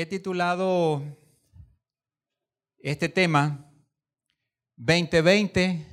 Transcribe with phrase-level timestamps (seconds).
[0.00, 1.02] he titulado
[2.78, 3.68] este tema
[4.76, 5.84] 2020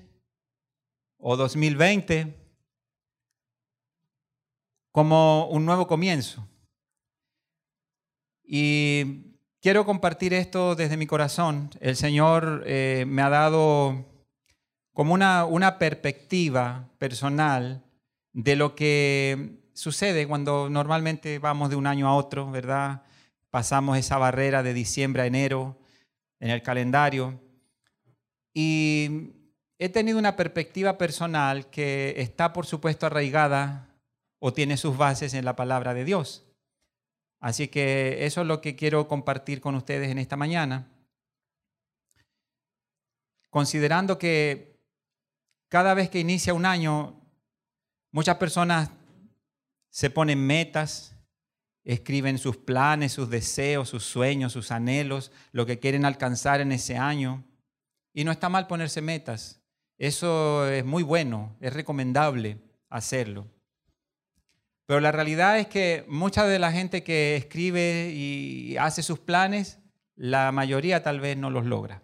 [1.18, 2.36] o 2020
[4.92, 6.48] como un nuevo comienzo.
[8.44, 11.72] Y quiero compartir esto desde mi corazón.
[11.80, 14.06] El Señor eh, me ha dado
[14.94, 17.84] como una, una perspectiva personal
[18.34, 23.02] de lo que sucede cuando normalmente vamos de un año a otro, ¿verdad?
[23.56, 25.80] Pasamos esa barrera de diciembre a enero
[26.42, 27.40] en el calendario.
[28.54, 29.32] Y
[29.80, 33.96] he tenido una perspectiva personal que está, por supuesto, arraigada
[34.40, 36.46] o tiene sus bases en la palabra de Dios.
[37.40, 40.92] Así que eso es lo que quiero compartir con ustedes en esta mañana.
[43.50, 44.82] Considerando que
[45.70, 47.22] cada vez que inicia un año,
[48.12, 48.90] muchas personas
[49.90, 51.15] se ponen metas,
[51.86, 56.98] escriben sus planes, sus deseos, sus sueños, sus anhelos, lo que quieren alcanzar en ese
[56.98, 57.46] año.
[58.14, 59.62] Y no está mal ponerse metas.
[59.98, 62.58] Eso es muy bueno, es recomendable
[62.90, 63.48] hacerlo.
[64.88, 69.80] Pero la realidad es que mucha de la gente que escribe y hace sus planes,
[70.16, 72.04] la mayoría tal vez no los logra.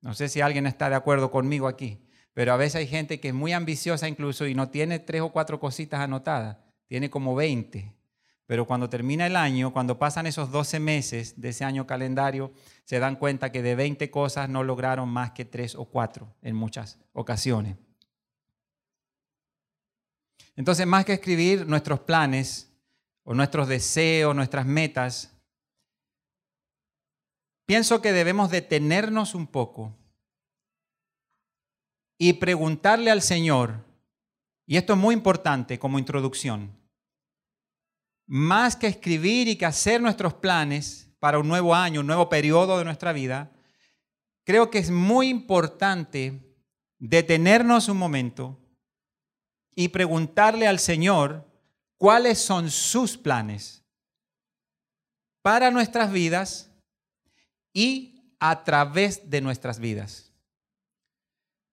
[0.00, 1.98] No sé si alguien está de acuerdo conmigo aquí.
[2.34, 5.30] Pero a veces hay gente que es muy ambiciosa incluso y no tiene tres o
[5.30, 7.92] cuatro cositas anotadas, tiene como 20.
[8.52, 12.52] Pero cuando termina el año, cuando pasan esos 12 meses de ese año calendario,
[12.84, 16.54] se dan cuenta que de 20 cosas no lograron más que tres o cuatro en
[16.54, 17.78] muchas ocasiones.
[20.54, 22.70] Entonces, más que escribir nuestros planes
[23.24, 25.34] o nuestros deseos, nuestras metas,
[27.64, 29.96] pienso que debemos detenernos un poco
[32.18, 33.82] y preguntarle al Señor,
[34.66, 36.81] y esto es muy importante como introducción,
[38.32, 42.78] más que escribir y que hacer nuestros planes para un nuevo año, un nuevo periodo
[42.78, 43.52] de nuestra vida,
[44.42, 46.56] creo que es muy importante
[46.98, 48.58] detenernos un momento
[49.74, 51.46] y preguntarle al Señor
[51.98, 53.84] cuáles son sus planes
[55.42, 56.70] para nuestras vidas
[57.74, 60.32] y a través de nuestras vidas.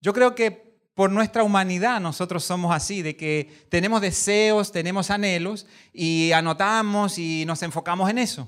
[0.02, 0.69] Yo creo que
[1.00, 7.44] por nuestra humanidad nosotros somos así, de que tenemos deseos, tenemos anhelos y anotamos y
[7.46, 8.46] nos enfocamos en eso.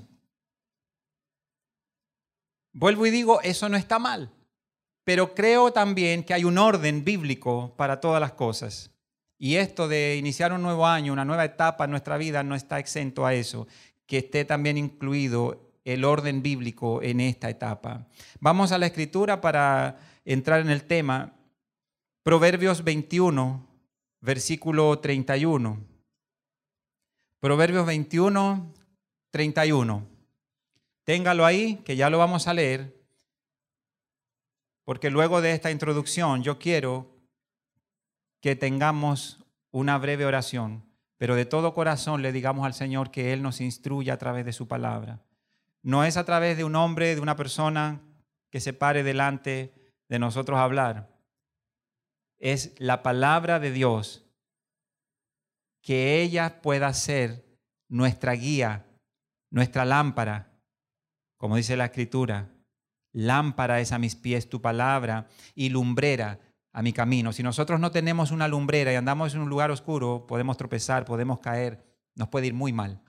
[2.71, 4.29] Vuelvo y digo, eso no está mal,
[5.03, 8.91] pero creo también que hay un orden bíblico para todas las cosas.
[9.39, 12.77] Y esto de iniciar un nuevo año, una nueva etapa en nuestra vida no está
[12.77, 13.65] exento a eso,
[14.05, 18.05] que esté también incluido el orden bíblico en esta etapa.
[18.39, 21.33] Vamos a la escritura para entrar en el tema.
[22.23, 23.67] Proverbios 21,
[24.21, 25.85] versículo 31.
[27.41, 28.73] Proverbios 21,
[29.29, 30.07] 31.
[31.03, 32.95] Téngalo ahí, que ya lo vamos a leer,
[34.85, 37.13] porque luego de esta introducción yo quiero
[38.39, 40.85] que tengamos una breve oración,
[41.17, 44.53] pero de todo corazón le digamos al Señor que Él nos instruya a través de
[44.53, 45.21] su palabra.
[45.81, 47.99] No es a través de un hombre, de una persona
[48.49, 49.73] que se pare delante
[50.07, 51.12] de nosotros a hablar
[52.43, 54.25] es la palabra de Dios,
[55.81, 57.45] que ella pueda ser
[57.87, 58.85] nuestra guía,
[59.49, 60.51] nuestra lámpara,
[61.37, 62.49] como dice la escritura.
[63.13, 66.41] Lámpara es a mis pies tu palabra y lumbrera
[66.73, 67.31] a mi camino.
[67.31, 71.39] Si nosotros no tenemos una lumbrera y andamos en un lugar oscuro, podemos tropezar, podemos
[71.39, 71.81] caer,
[72.13, 73.01] nos puede ir muy mal.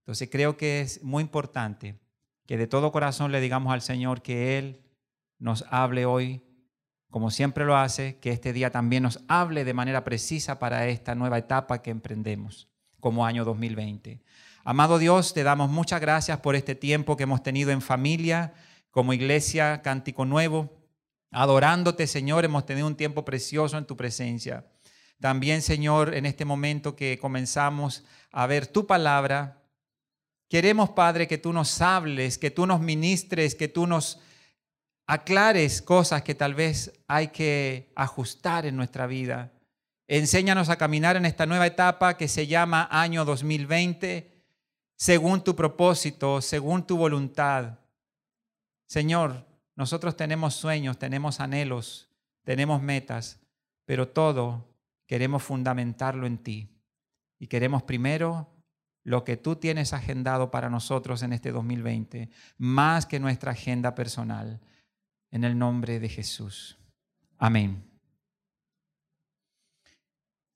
[0.00, 1.98] Entonces creo que es muy importante
[2.46, 4.82] que de todo corazón le digamos al Señor que Él
[5.38, 6.42] nos hable hoy
[7.14, 11.14] como siempre lo hace, que este día también nos hable de manera precisa para esta
[11.14, 12.66] nueva etapa que emprendemos
[12.98, 14.20] como año 2020.
[14.64, 18.52] Amado Dios, te damos muchas gracias por este tiempo que hemos tenido en familia,
[18.90, 20.76] como iglesia Cántico Nuevo.
[21.30, 24.66] Adorándote, Señor, hemos tenido un tiempo precioso en tu presencia.
[25.20, 28.02] También, Señor, en este momento que comenzamos
[28.32, 29.62] a ver tu palabra,
[30.48, 34.18] queremos, Padre, que tú nos hables, que tú nos ministres, que tú nos
[35.06, 39.52] aclares cosas que tal vez hay que ajustar en nuestra vida.
[40.06, 44.44] Enséñanos a caminar en esta nueva etapa que se llama año 2020,
[44.96, 47.78] según tu propósito, según tu voluntad.
[48.86, 49.46] Señor,
[49.76, 52.10] nosotros tenemos sueños, tenemos anhelos,
[52.44, 53.40] tenemos metas,
[53.86, 54.68] pero todo
[55.06, 56.70] queremos fundamentarlo en ti.
[57.38, 58.50] Y queremos primero
[59.02, 64.60] lo que tú tienes agendado para nosotros en este 2020, más que nuestra agenda personal
[65.34, 66.78] en el nombre de Jesús.
[67.38, 67.84] Amén.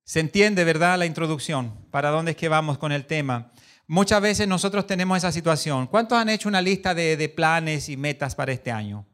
[0.04, 0.96] Se entiende, ¿verdad?
[0.96, 1.74] La introducción.
[1.90, 3.50] ¿Para dónde es que vamos con el tema?
[3.88, 5.88] muchas veces nosotros tenemos esa situación.
[5.88, 9.04] ¿Cuántos han hecho una lista de, de planes y metas para este año?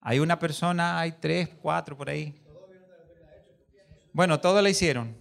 [0.00, 2.34] Hay una persona, hay tres, cuatro por ahí.
[4.12, 5.16] Bueno, todos la hicieron.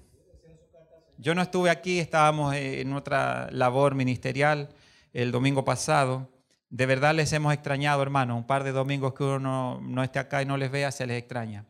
[1.18, 4.70] Yo no estuve aquí, estábamos en otra labor ministerial
[5.14, 6.28] el domingo pasado.
[6.70, 8.38] De verdad les hemos extrañado, hermano.
[8.38, 11.08] Un par de domingos que uno no, no esté acá y no les vea, se
[11.08, 11.66] les extraña.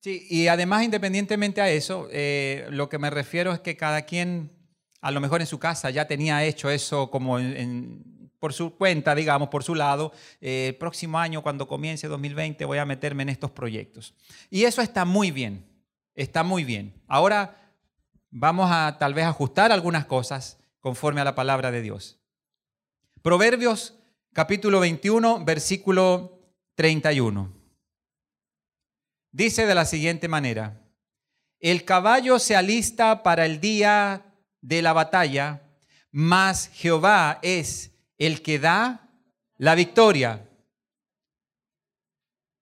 [0.00, 4.50] Sí, y además, independientemente a eso, eh, lo que me refiero es que cada quien,
[5.02, 7.38] a lo mejor en su casa, ya tenía hecho eso como
[8.38, 10.12] por su cuenta, digamos, por su lado.
[10.40, 14.14] Eh, el próximo año, cuando comience 2020, voy a meterme en estos proyectos.
[14.48, 15.66] Y eso está muy bien,
[16.14, 16.94] está muy bien.
[17.06, 17.59] Ahora
[18.30, 22.18] vamos a tal vez ajustar algunas cosas conforme a la palabra de Dios.
[23.22, 23.98] Proverbios
[24.32, 26.40] capítulo 21, versículo
[26.74, 27.52] 31.
[29.32, 30.80] Dice de la siguiente manera,
[31.58, 35.62] el caballo se alista para el día de la batalla,
[36.10, 39.08] mas Jehová es el que da
[39.56, 40.48] la victoria.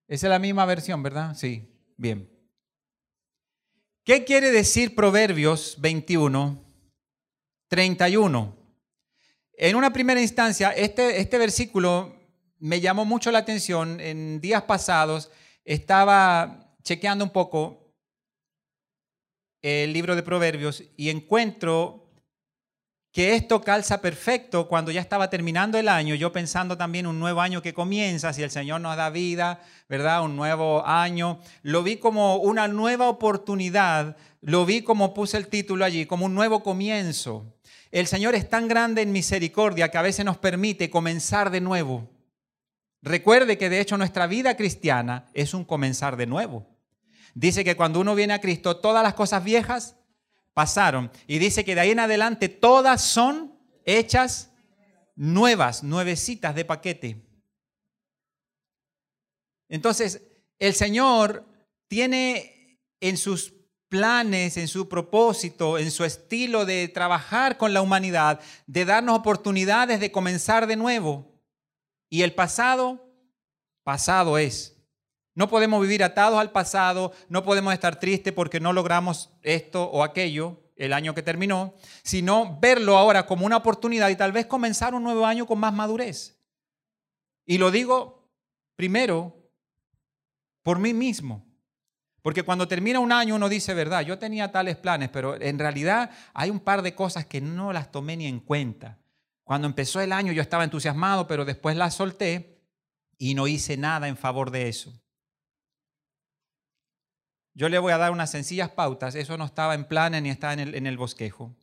[0.07, 1.35] Esa es la misma versión, ¿verdad?
[1.35, 2.38] Sí, bien.
[4.09, 6.65] ¿Qué quiere decir Proverbios 21,
[7.67, 8.57] 31?
[9.53, 12.15] En una primera instancia, este, este versículo
[12.57, 14.01] me llamó mucho la atención.
[14.01, 15.29] En días pasados
[15.63, 17.93] estaba chequeando un poco
[19.61, 22.08] el libro de Proverbios y encuentro
[23.11, 27.41] que esto calza perfecto cuando ya estaba terminando el año, yo pensando también un nuevo
[27.41, 30.23] año que comienza, si el Señor nos da vida, ¿verdad?
[30.23, 31.39] Un nuevo año.
[31.63, 36.35] Lo vi como una nueva oportunidad, lo vi como puse el título allí, como un
[36.35, 37.55] nuevo comienzo.
[37.91, 42.07] El Señor es tan grande en misericordia que a veces nos permite comenzar de nuevo.
[43.01, 46.67] Recuerde que de hecho nuestra vida cristiana es un comenzar de nuevo.
[47.33, 49.95] Dice que cuando uno viene a Cristo, todas las cosas viejas
[50.59, 51.09] pasaron.
[51.25, 54.51] Y dice que de ahí en adelante todas son hechas
[55.15, 57.25] nuevas, nuevecitas de paquete.
[59.69, 60.21] Entonces,
[60.57, 61.45] el Señor
[61.87, 63.53] tiene en sus
[63.87, 70.01] planes, en su propósito, en su estilo de trabajar con la humanidad, de darnos oportunidades
[70.01, 71.41] de comenzar de nuevo.
[72.09, 73.09] Y el pasado,
[73.85, 74.75] pasado es.
[75.39, 80.03] No podemos vivir atados al pasado, no podemos estar tristes porque no logramos esto o
[80.03, 84.93] aquello el año que terminó, sino verlo ahora como una oportunidad y tal vez comenzar
[84.93, 86.37] un nuevo año con más madurez.
[87.45, 88.29] Y lo digo
[88.75, 89.49] primero
[90.61, 91.45] por mí mismo.
[92.21, 96.11] Porque cuando termina un año uno dice, verdad, yo tenía tales planes, pero en realidad
[96.33, 98.97] hay un par de cosas que no las tomé ni en cuenta.
[99.45, 102.59] Cuando empezó el año yo estaba entusiasmado, pero después las solté
[103.17, 105.01] y no hice nada en favor de eso.
[107.59, 110.53] Yo le voy a dar unas sencillas pautas, eso no estaba en planes ni estaba
[110.53, 111.57] en el, bosquejo.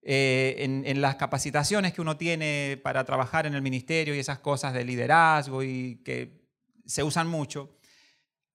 [0.00, 4.38] Eh, en, en, las capacitaciones que uno tiene para trabajar en el ministerio y esas
[4.38, 6.48] cosas de liderazgo y que
[6.86, 7.76] se usan mucho,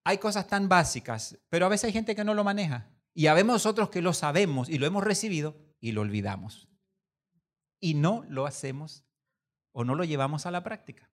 [0.04, 2.90] hay cosas tan básicas, pero a veces hay gente que no lo maneja.
[3.14, 6.68] Y habemos otros que lo sabemos y lo hemos recibido y lo olvidamos
[7.80, 9.06] y no lo hacemos
[9.74, 11.12] o no lo llevamos a la práctica.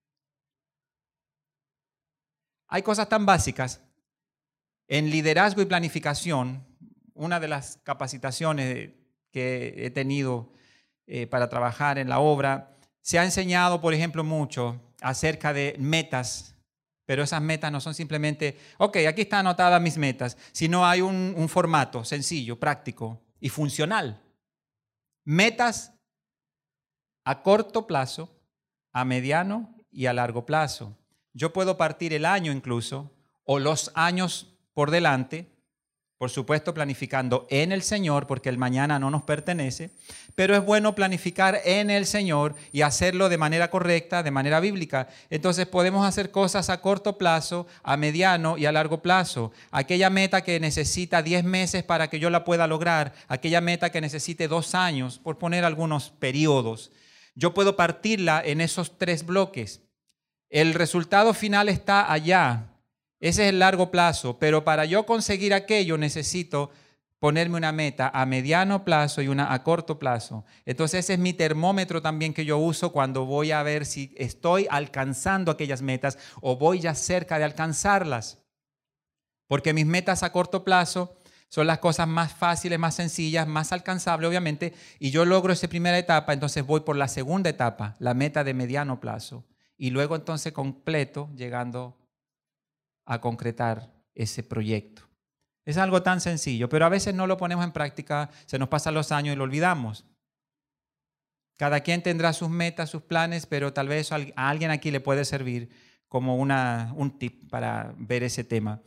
[2.68, 3.82] Hay cosas tan básicas.
[4.88, 6.64] En liderazgo y planificación,
[7.14, 8.90] una de las capacitaciones
[9.31, 10.53] que he tenido
[11.06, 16.55] eh, para trabajar en la obra, se ha enseñado, por ejemplo, mucho acerca de metas,
[17.05, 21.34] pero esas metas no son simplemente, ok, aquí están anotadas mis metas, sino hay un,
[21.36, 24.22] un formato sencillo, práctico y funcional.
[25.24, 25.93] Metas
[27.24, 28.41] a corto plazo,
[28.93, 30.96] a mediano y a largo plazo.
[31.32, 33.10] Yo puedo partir el año incluso
[33.44, 35.52] o los años por delante,
[36.22, 39.91] por supuesto planificando en el Señor, porque el mañana no nos pertenece,
[40.36, 45.08] pero es bueno planificar en el Señor y hacerlo de manera correcta, de manera bíblica.
[45.31, 49.50] Entonces podemos hacer cosas a corto plazo, a mediano y a largo plazo.
[49.72, 54.00] Aquella meta que necesita 10 meses para que yo la pueda lograr, aquella meta que
[54.00, 56.93] necesite dos años, por poner algunos periodos.
[57.34, 59.81] Yo puedo partirla en esos tres bloques.
[60.50, 62.71] El resultado final está allá.
[63.22, 66.72] Ese es el largo plazo, pero para yo conseguir aquello necesito
[67.20, 70.44] ponerme una meta a mediano plazo y una a corto plazo.
[70.67, 74.67] Entonces ese es mi termómetro también que yo uso cuando voy a ver si estoy
[74.69, 78.38] alcanzando aquellas metas o voy ya cerca de alcanzarlas.
[79.46, 81.14] Porque mis metas a corto plazo
[81.48, 85.96] son las cosas más fáciles, más sencillas, más alcanzables, obviamente, y yo logro esa primera
[85.96, 89.44] etapa, entonces voy por la segunda etapa, la meta de mediano plazo,
[89.76, 92.01] y luego entonces completo, llegando
[93.04, 95.02] a concretar ese proyecto.
[95.64, 98.94] Es algo tan sencillo, pero a veces no lo ponemos en práctica, se nos pasan
[98.94, 100.04] los años y lo olvidamos.
[101.56, 104.18] Cada quien tendrá sus metas, sus planes, pero tal vez a
[104.48, 105.70] alguien aquí le puede servir
[106.08, 108.82] como una, un tip para ver ese tema.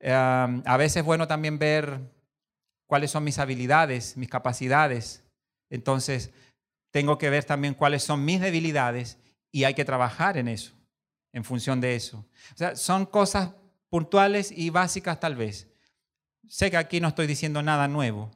[0.00, 2.00] a veces es bueno también ver
[2.86, 5.24] cuáles son mis habilidades, mis capacidades.
[5.70, 6.32] Entonces,
[6.90, 9.18] tengo que ver también cuáles son mis debilidades
[9.50, 10.72] y hay que trabajar en eso,
[11.38, 12.18] en función de eso.
[12.52, 13.50] O sea, son cosas
[13.88, 15.68] puntuales y básicas tal vez.
[16.48, 18.30] Sé que aquí no estoy diciendo nada nuevo,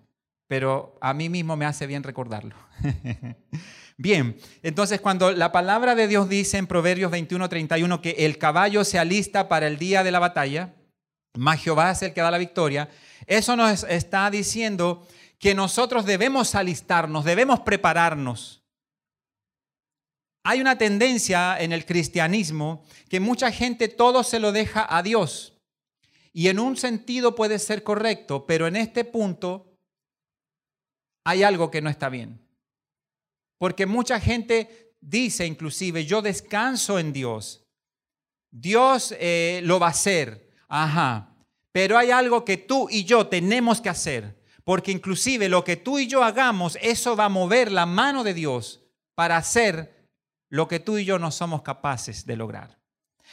[0.47, 2.55] pero a mí mismo me hace bien recordarlo.
[3.99, 8.99] bien, entonces cuando la palabra de Dios dice en Proverbios 21:31 que el caballo se
[8.99, 10.75] alista para el día de la batalla,
[11.35, 12.89] más Jehová es el que da la victoria,
[13.27, 15.07] eso nos está diciendo
[15.41, 18.62] que nosotros debemos alistarnos, debemos prepararnos.
[20.45, 25.53] Hay una tendencia en el cristianismo que mucha gente todo se lo deja a Dios.
[26.33, 29.79] Y en un sentido puede ser correcto, pero en este punto
[31.25, 32.41] hay algo que no está bien.
[33.59, 37.65] Porque mucha gente dice inclusive, yo descanso en Dios.
[38.51, 40.51] Dios eh, lo va a hacer.
[40.69, 41.37] Ajá.
[41.71, 44.43] Pero hay algo que tú y yo tenemos que hacer.
[44.65, 48.35] Porque inclusive lo que tú y yo hagamos, eso va a mover la mano de
[48.35, 48.81] Dios
[49.15, 49.92] para hacer
[50.53, 52.79] lo que tú y yo no somos capaces de lograr.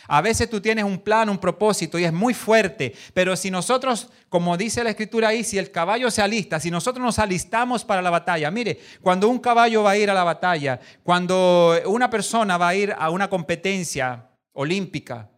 [0.07, 4.09] A veces tú tienes un plan, un propósito y es muy fuerte, pero si nosotros,
[4.29, 8.01] como dice la escritura ahí, si el caballo se alista, si nosotros nos alistamos para
[8.01, 12.57] la batalla, mire, cuando un caballo va a ir a la batalla, cuando una persona
[12.57, 15.29] va a ir a una competencia olímpica,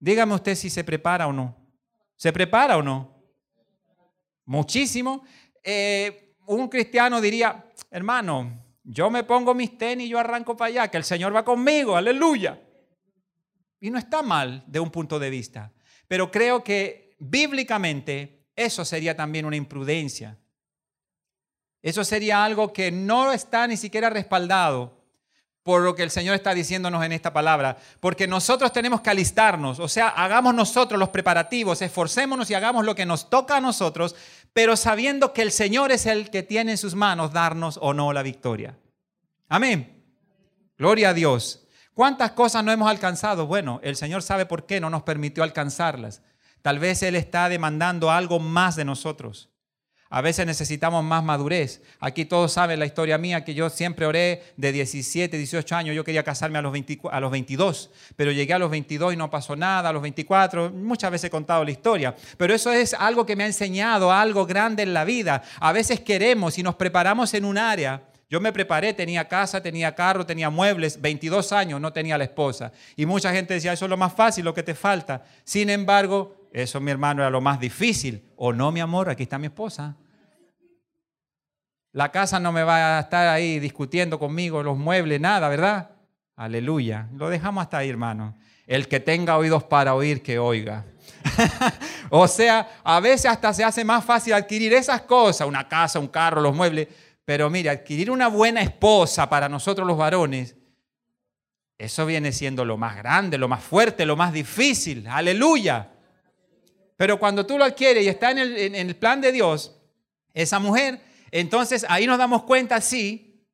[0.00, 1.54] dígame usted si se prepara o no.
[2.16, 3.12] ¿Se prepara o no?
[4.46, 5.24] muchísimo,
[5.62, 10.88] eh, un cristiano diría, hermano, yo me pongo mis tenis y yo arranco para allá,
[10.88, 12.60] que el Señor va conmigo, aleluya.
[13.80, 15.72] Y no está mal de un punto de vista,
[16.06, 20.38] pero creo que bíblicamente eso sería también una imprudencia.
[21.82, 25.04] Eso sería algo que no está ni siquiera respaldado
[25.64, 29.80] por lo que el Señor está diciéndonos en esta palabra, porque nosotros tenemos que alistarnos,
[29.80, 34.14] o sea, hagamos nosotros los preparativos, esforcémonos y hagamos lo que nos toca a nosotros,
[34.54, 38.12] pero sabiendo que el Señor es el que tiene en sus manos darnos o no
[38.12, 38.78] la victoria.
[39.48, 40.02] Amén.
[40.78, 41.66] Gloria a Dios.
[41.92, 43.46] ¿Cuántas cosas no hemos alcanzado?
[43.46, 46.22] Bueno, el Señor sabe por qué no nos permitió alcanzarlas.
[46.62, 49.50] Tal vez Él está demandando algo más de nosotros.
[50.14, 51.82] A veces necesitamos más madurez.
[51.98, 55.96] Aquí todos saben la historia mía, que yo siempre oré de 17, 18 años.
[55.96, 56.72] Yo quería casarme a los,
[57.10, 59.88] a los 22, pero llegué a los 22 y no pasó nada.
[59.88, 62.14] A los 24, muchas veces he contado la historia.
[62.36, 65.42] Pero eso es algo que me ha enseñado, algo grande en la vida.
[65.58, 68.04] A veces queremos y nos preparamos en un área.
[68.30, 72.70] Yo me preparé, tenía casa, tenía carro, tenía muebles, 22 años, no tenía la esposa.
[72.94, 75.24] Y mucha gente decía, eso es lo más fácil, lo que te falta.
[75.42, 78.22] Sin embargo, eso mi hermano era lo más difícil.
[78.36, 79.96] O no, mi amor, aquí está mi esposa.
[81.94, 85.92] La casa no me va a estar ahí discutiendo conmigo, los muebles, nada, ¿verdad?
[86.34, 87.08] Aleluya.
[87.14, 88.36] Lo dejamos hasta ahí, hermano.
[88.66, 90.84] El que tenga oídos para oír, que oiga.
[92.10, 96.08] o sea, a veces hasta se hace más fácil adquirir esas cosas, una casa, un
[96.08, 96.88] carro, los muebles.
[97.24, 100.56] Pero mire, adquirir una buena esposa para nosotros los varones,
[101.78, 105.06] eso viene siendo lo más grande, lo más fuerte, lo más difícil.
[105.06, 105.92] Aleluya.
[106.96, 109.76] Pero cuando tú lo adquieres y está en el, en el plan de Dios,
[110.32, 113.44] esa mujer entonces ahí nos damos cuenta, sí,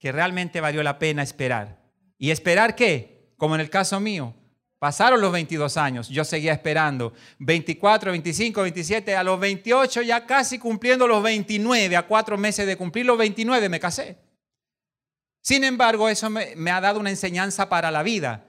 [0.00, 1.80] que realmente valió la pena esperar.
[2.18, 3.32] ¿Y esperar qué?
[3.36, 4.34] Como en el caso mío.
[4.80, 7.12] Pasaron los 22 años, yo seguía esperando.
[7.38, 12.76] 24, 25, 27, a los 28 ya casi cumpliendo los 29, a cuatro meses de
[12.76, 14.18] cumplir los 29 me casé.
[15.40, 18.44] Sin embargo, eso me, me ha dado una enseñanza para la vida.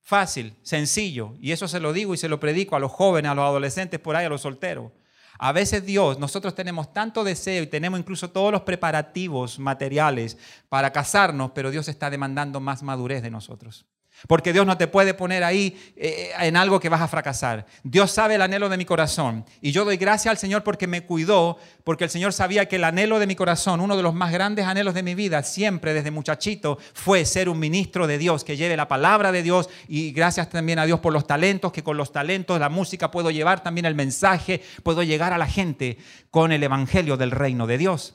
[0.00, 1.34] Fácil, sencillo.
[1.38, 4.00] Y eso se lo digo y se lo predico a los jóvenes, a los adolescentes
[4.00, 4.90] por ahí, a los solteros.
[5.38, 10.38] A veces Dios, nosotros tenemos tanto deseo y tenemos incluso todos los preparativos materiales
[10.68, 13.86] para casarnos, pero Dios está demandando más madurez de nosotros.
[14.26, 17.66] Porque Dios no te puede poner ahí eh, en algo que vas a fracasar.
[17.82, 19.44] Dios sabe el anhelo de mi corazón.
[19.60, 22.84] Y yo doy gracias al Señor porque me cuidó, porque el Señor sabía que el
[22.84, 26.10] anhelo de mi corazón, uno de los más grandes anhelos de mi vida, siempre desde
[26.10, 29.68] muchachito, fue ser un ministro de Dios, que lleve la palabra de Dios.
[29.86, 33.30] Y gracias también a Dios por los talentos, que con los talentos, la música, puedo
[33.30, 35.98] llevar también el mensaje, puedo llegar a la gente
[36.30, 38.14] con el Evangelio del reino de Dios.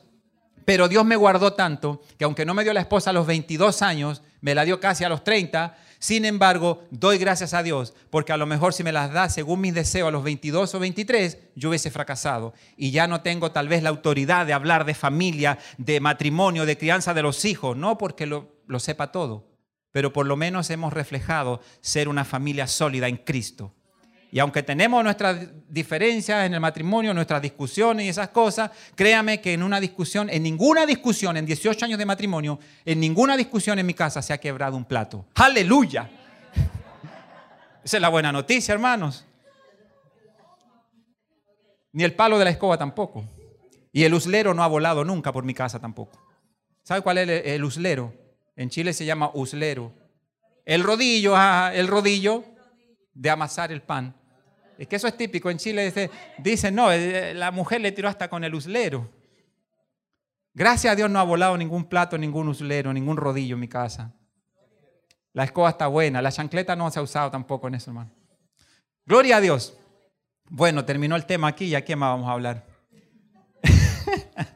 [0.65, 3.81] Pero Dios me guardó tanto que aunque no me dio la esposa a los 22
[3.81, 8.33] años, me la dio casi a los 30, sin embargo, doy gracias a Dios, porque
[8.33, 11.37] a lo mejor si me las da según mis deseos a los 22 o 23,
[11.55, 12.53] yo hubiese fracasado.
[12.75, 16.77] Y ya no tengo tal vez la autoridad de hablar de familia, de matrimonio, de
[16.77, 19.47] crianza de los hijos, no porque lo, lo sepa todo,
[19.91, 23.75] pero por lo menos hemos reflejado ser una familia sólida en Cristo.
[24.33, 29.51] Y aunque tenemos nuestras diferencias en el matrimonio, nuestras discusiones y esas cosas, créame que
[29.51, 33.85] en una discusión, en ninguna discusión, en 18 años de matrimonio, en ninguna discusión en
[33.85, 35.25] mi casa se ha quebrado un plato.
[35.35, 36.09] Aleluya.
[37.83, 39.25] Esa es la buena noticia, hermanos.
[41.91, 43.25] Ni el palo de la escoba tampoco.
[43.91, 46.17] Y el uslero no ha volado nunca por mi casa tampoco.
[46.83, 48.13] ¿Sabe cuál es el uslero?
[48.55, 49.91] En Chile se llama uslero.
[50.63, 51.35] El rodillo,
[51.73, 52.45] el rodillo
[53.13, 54.20] de amasar el pan.
[54.81, 55.51] Es que eso es típico.
[55.51, 56.09] En Chile
[56.39, 59.07] dicen, no, eh, la mujer le tiró hasta con el uslero.
[60.55, 64.11] Gracias a Dios no ha volado ningún plato, ningún uslero, ningún rodillo en mi casa.
[65.33, 68.09] La escoba está buena, la chancleta no se ha usado tampoco en eso, hermano.
[69.05, 69.77] Gloria a Dios.
[70.49, 72.65] Bueno, terminó el tema aquí y aquí más vamos a hablar.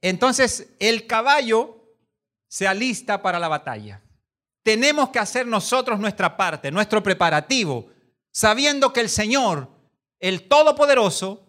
[0.00, 1.92] Entonces, el caballo
[2.46, 4.00] se alista para la batalla.
[4.64, 7.90] Tenemos que hacer nosotros nuestra parte, nuestro preparativo,
[8.32, 9.70] sabiendo que el Señor,
[10.18, 11.46] el Todopoderoso,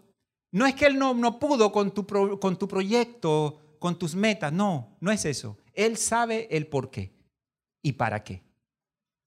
[0.51, 4.98] no es que Él no, pudo con tu, con tu proyecto, con tus metas, no,
[5.00, 5.57] no es eso.
[5.74, 7.15] Él sabe el por qué
[7.81, 8.43] y para qué.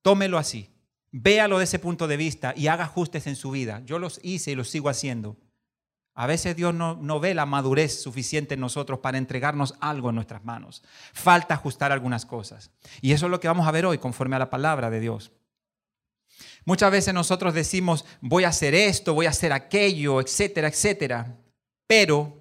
[0.03, 0.71] Tómelo así,
[1.11, 3.83] véalo de ese punto de vista y haga ajustes en su vida.
[3.87, 5.39] Yo los hice y los sigo haciendo.
[6.21, 10.45] A veces Dios no, ve la madurez suficiente en nosotros para entregarnos algo en nuestras
[10.45, 10.83] manos.
[11.13, 12.73] Falta ajustar algunas cosas.
[13.01, 15.31] Y eso es lo que vamos a ver hoy conforme a la palabra de Dios.
[16.65, 21.37] Muchas veces nosotros decimos, voy a hacer esto, voy a hacer aquello, etcétera, etcétera.
[21.87, 22.37] Pero,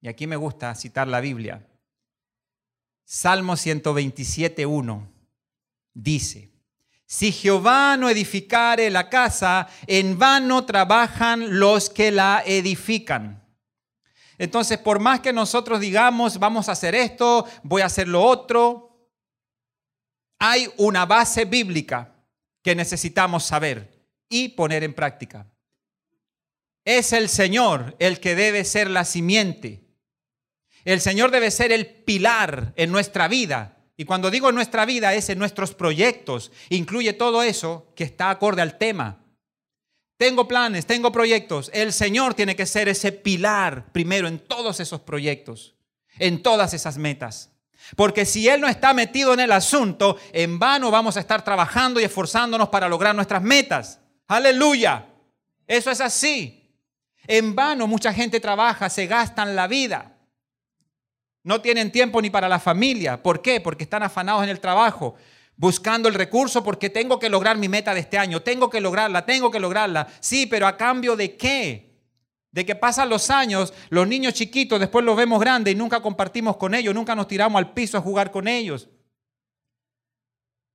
[0.00, 1.64] y aquí me gusta citar la Biblia,
[3.04, 5.06] Salmo 127.1
[5.94, 6.50] dice,
[7.10, 13.44] si Jehová no edificare la casa, en vano trabajan los que la edifican.
[14.38, 19.10] Entonces, por más que nosotros digamos, vamos a hacer esto, voy a hacer lo otro,
[20.38, 22.14] hay una base bíblica
[22.62, 25.48] que necesitamos saber y poner en práctica.
[26.84, 29.84] Es el Señor el que debe ser la simiente.
[30.84, 35.28] El Señor debe ser el pilar en nuestra vida y cuando digo nuestra vida es
[35.28, 39.18] en nuestros proyectos, incluye todo eso que está acorde al tema.
[40.16, 41.70] Tengo planes, tengo proyectos.
[41.74, 45.74] El Señor tiene que ser ese pilar primero en todos esos proyectos,
[46.18, 47.50] en todas esas metas.
[47.94, 52.00] Porque si Él no está metido en el asunto, en vano vamos a estar trabajando
[52.00, 54.00] y esforzándonos para lograr nuestras metas.
[54.28, 55.08] Aleluya.
[55.66, 56.74] Eso es así.
[57.26, 60.16] En vano mucha gente trabaja, se gastan la vida.
[61.42, 63.22] No tienen tiempo ni para la familia.
[63.22, 63.60] ¿Por qué?
[63.60, 65.14] Porque están afanados en el trabajo,
[65.56, 69.24] buscando el recurso porque tengo que lograr mi meta de este año, tengo que lograrla,
[69.24, 70.08] tengo que lograrla.
[70.20, 71.98] Sí, pero a cambio de qué?
[72.50, 76.56] De que pasan los años, los niños chiquitos, después los vemos grandes y nunca compartimos
[76.56, 78.88] con ellos, nunca nos tiramos al piso a jugar con ellos.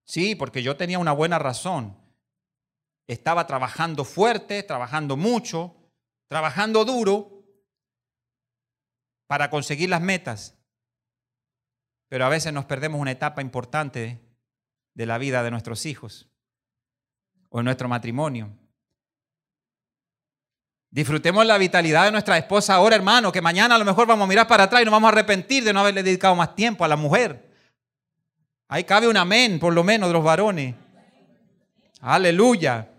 [0.05, 1.97] Sí, porque yo tenía una buena razón.
[3.07, 5.75] Estaba trabajando fuerte, trabajando mucho,
[6.27, 7.34] trabajando duro
[9.27, 10.57] para conseguir las metas.
[12.07, 14.21] Pero a veces nos perdemos una etapa importante
[14.93, 16.29] de la vida de nuestros hijos
[17.49, 18.49] o en nuestro matrimonio.
[20.89, 24.29] Disfrutemos la vitalidad de nuestra esposa ahora, hermano, que mañana a lo mejor vamos a
[24.29, 26.87] mirar para atrás y nos vamos a arrepentir de no haberle dedicado más tiempo a
[26.87, 27.51] la mujer.
[28.69, 30.73] Ahí cabe un amén, por lo menos, de los varones.
[31.99, 32.89] Aleluya.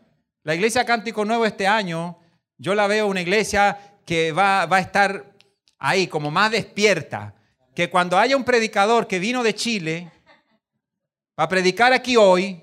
[0.43, 2.19] La iglesia Cántico Nuevo este año,
[2.59, 5.36] yo la veo una iglesia que va, va a estar
[5.79, 7.35] ahí como más despierta,
[7.75, 10.11] que cuando haya un predicador que vino de Chile
[11.37, 12.63] a predicar aquí hoy,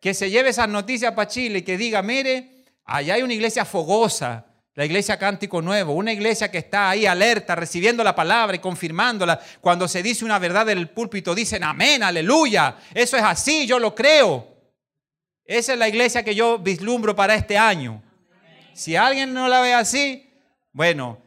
[0.00, 3.64] que se lleve esas noticias para Chile y que diga, mire, allá hay una iglesia
[3.64, 8.60] fogosa, la iglesia Cántico Nuevo, una iglesia que está ahí alerta, recibiendo la palabra y
[8.60, 9.38] confirmándola.
[9.60, 12.76] Cuando se dice una verdad del púlpito, dicen amén, aleluya.
[12.94, 14.46] Eso es así, yo lo creo.
[15.44, 18.00] Esa es la iglesia que yo vislumbro para este año.
[18.72, 20.30] Si alguien no la ve así,
[20.72, 21.18] bueno,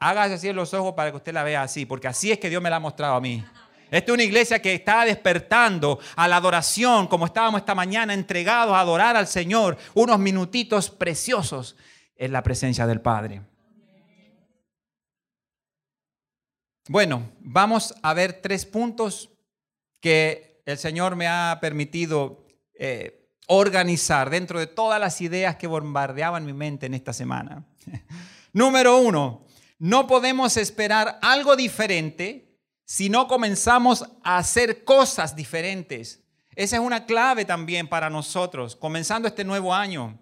[0.00, 2.48] Hágase así en los ojos para que usted la vea así, porque así es que
[2.48, 3.44] Dios me la ha mostrado a mí.
[3.90, 8.74] Esta es una iglesia que está despertando a la adoración, como estábamos esta mañana, entregados
[8.74, 11.76] a adorar al Señor, unos minutitos preciosos
[12.16, 13.42] en la presencia del Padre.
[16.88, 19.30] Bueno, vamos a ver tres puntos
[20.00, 22.46] que el Señor me ha permitido
[22.78, 27.66] eh, organizar dentro de todas las ideas que bombardeaban mi mente en esta semana.
[28.52, 29.44] Número uno,
[29.80, 36.22] no podemos esperar algo diferente si no comenzamos a hacer cosas diferentes.
[36.54, 40.18] Esa es una clave también para nosotros, comenzando este nuevo año.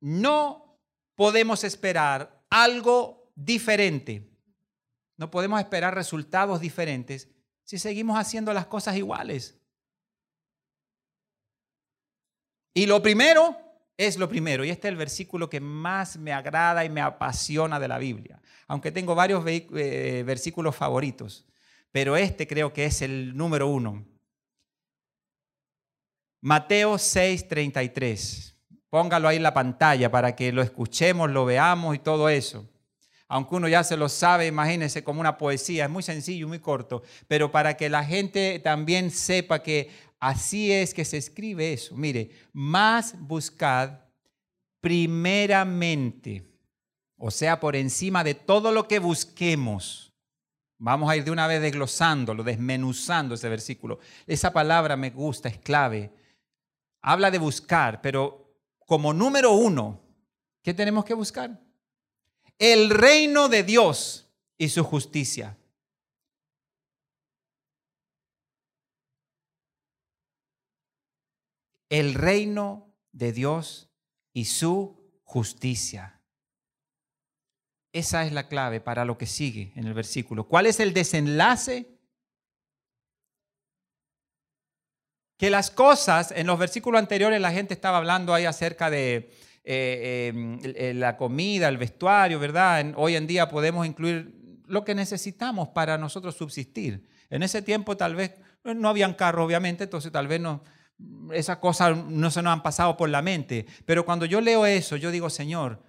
[0.00, 0.80] No
[1.16, 4.26] podemos esperar algo diferente.
[5.18, 7.28] No podemos esperar resultados diferentes
[7.64, 9.60] si seguimos haciendo las cosas iguales.
[12.72, 13.69] Y lo primero
[14.06, 14.64] es lo primero.
[14.64, 18.40] Y este es el versículo que más me agrada y me apasiona de la Biblia.
[18.66, 21.44] Aunque tengo varios eh, versículos favoritos.
[21.92, 24.06] Pero este creo que es el número uno.
[26.40, 28.54] Mateo 6:33.
[28.88, 32.66] Póngalo ahí en la pantalla para que lo escuchemos, lo veamos y todo eso.
[33.28, 37.02] Aunque uno ya se lo sabe, imagínense como una poesía, es muy sencillo, muy corto,
[37.28, 39.88] pero para que la gente también sepa que
[40.20, 41.96] así es que se escribe eso.
[41.96, 43.98] Mire, más buscad
[44.80, 46.46] primeramente,
[47.16, 50.12] o sea, por encima de todo lo que busquemos.
[50.78, 53.98] Vamos a ir de una vez desglosándolo, desmenuzando ese versículo.
[54.26, 56.10] Esa palabra me gusta, es clave.
[57.02, 58.56] Habla de buscar, pero
[58.86, 60.00] como número uno,
[60.62, 61.60] ¿qué tenemos que buscar?
[62.58, 65.56] El reino de Dios y su justicia.
[71.90, 73.90] El reino de Dios
[74.32, 76.22] y su justicia.
[77.92, 80.48] Esa es la clave para lo que sigue en el versículo.
[80.48, 82.00] ¿Cuál es el desenlace?
[85.40, 89.30] que las cosas, en los versículos anteriores la gente estaba hablando ahí acerca de
[89.64, 92.92] eh, em, la comida, el vestuario, ¿verdad?
[92.96, 97.08] hoy en día podemos incluir lo que necesitamos para nosotros subsistir.
[97.30, 100.62] En ese tiempo tal vez no habían carros, obviamente, entonces tal vez no,
[101.32, 103.66] esas cosas no se nos han pasado por la mente.
[103.84, 105.82] Pero cuando yo leo eso, yo digo, Señor,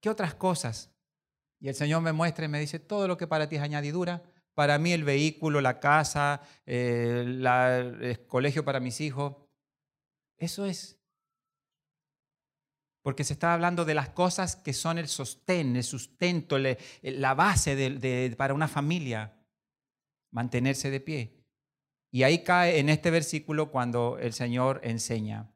[0.00, 0.90] ¿qué otras cosas?
[1.58, 4.22] Y el Señor me muestra y me dice, todo lo que para ti es añadidura,
[4.54, 9.36] para mí el vehículo, la casa, eh, el colegio para mis hijos.
[10.38, 10.98] Eso es.
[13.02, 18.34] Porque se está hablando de las cosas que son el sostén, el sustento, la base
[18.36, 19.38] para una familia,
[20.30, 21.39] mantenerse de pie.
[22.10, 25.50] Y ahí cae en este versículo cuando el Señor enseña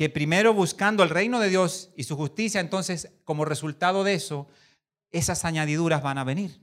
[0.00, 4.48] que primero buscando el reino de Dios y su justicia, entonces como resultado de eso,
[5.10, 6.58] esas añadiduras van a venir.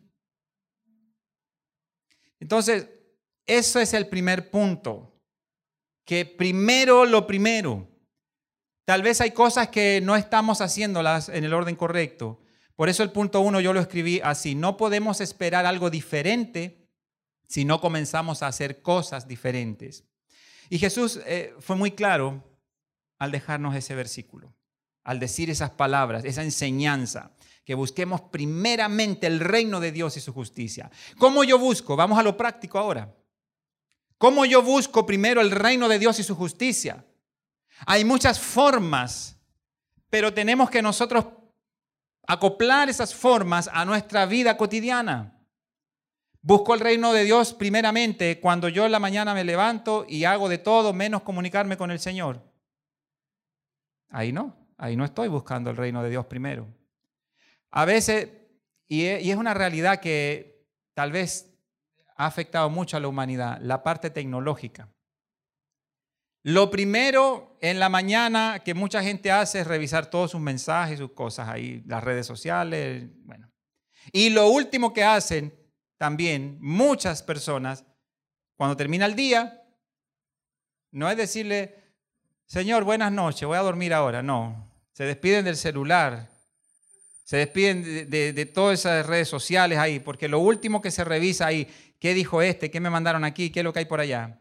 [2.40, 2.90] Entonces,
[3.46, 5.14] eso es el primer punto,
[6.04, 7.88] que primero lo primero.
[8.86, 12.40] Tal vez hay cosas que no estamos haciéndolas en el orden correcto.
[12.76, 14.56] Por eso el punto uno yo lo escribí así.
[14.56, 16.87] No podemos esperar algo diferente
[17.48, 20.04] si no comenzamos a hacer cosas diferentes.
[20.70, 22.44] Y Jesús eh, fue muy claro
[23.20, 24.54] al dejarnos ese versículo,
[25.04, 27.32] al decir esas palabras, esa enseñanza
[27.66, 30.90] que busquemos primeramente el reino de Dios y su justicia.
[31.18, 31.96] ¿Cómo yo busco?
[31.96, 33.14] Vamos a lo práctico ahora.
[34.18, 37.06] ¿Cómo yo busco primero el reino de Dios y su justicia?
[37.86, 39.38] Hay muchas formas,
[40.10, 41.26] pero tenemos que nosotros
[42.26, 45.37] acoplar esas formas a nuestra vida cotidiana.
[46.48, 50.48] Busco el reino de Dios primeramente cuando yo en la mañana me levanto y hago
[50.48, 52.42] de todo menos comunicarme con el Señor.
[54.08, 56.66] Ahí no, ahí no estoy buscando el reino de Dios primero.
[57.72, 58.30] A veces,
[58.88, 61.54] y es una realidad que tal vez
[62.16, 64.88] ha afectado mucho a la humanidad, la parte tecnológica.
[66.44, 71.12] Lo primero en la mañana que mucha gente hace es revisar todos sus mensajes, sus
[71.12, 73.52] cosas ahí, las redes sociales, bueno.
[74.14, 75.57] Y lo último que hacen
[75.98, 77.86] también muchas personas,
[78.56, 79.64] cuando termina el día,
[80.92, 81.76] no es decirle,
[82.46, 84.72] Señor, buenas noches, voy a dormir ahora, no.
[84.94, 86.30] Se despiden del celular,
[87.24, 91.68] se despiden de, todas esas redes sociales ahí, porque lo último que se revisa ahí,
[92.00, 92.72] ¿qué dijo este?
[92.72, 93.50] ¿Qué me mandaron aquí?
[93.50, 94.40] ¿Qué es lo que hay por allá?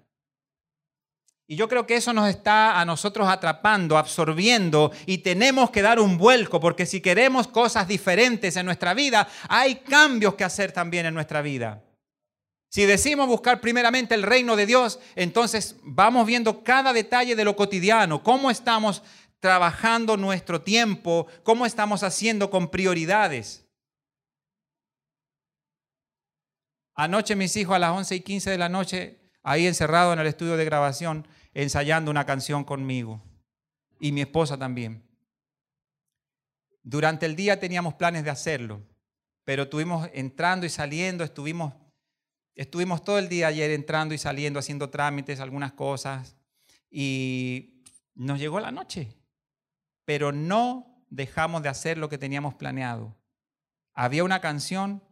[1.49, 6.01] Y yo creo que eso nos está a nosotros atrapando, absorbiendo y tenemos que dar
[6.01, 11.07] un vuelco porque si queremos cosas diferentes en nuestra vida, hay cambios que hacer también
[11.07, 11.85] en nuestra vida.
[12.69, 17.55] Si decimos buscar primeramente el reino de Dios, entonces vamos viendo cada detalle de lo
[17.55, 19.03] cotidiano, cómo estamos
[19.39, 23.65] trabajando nuestro tiempo, cómo estamos haciendo con prioridades.
[26.97, 30.27] Anoche mis hijos a las 11 y 15 de la noche, ahí encerrado en el
[30.27, 31.29] estudio de grabación,
[31.63, 33.23] ensayando una canción conmigo.
[33.99, 35.03] Y mi esposa también.
[36.83, 38.83] Durante el día teníamos planes de hacerlo,
[39.45, 41.75] pero estuvimos entrando y saliendo, estuvimos,
[42.55, 46.37] estuvimos todo el día ayer entrando y saliendo, haciendo trámites, algunas cosas,
[46.91, 47.83] y
[48.15, 49.17] nos llegó la noche
[50.07, 53.15] pero no dejamos de hacer lo que teníamos planeado.
[53.93, 55.03] Había una canción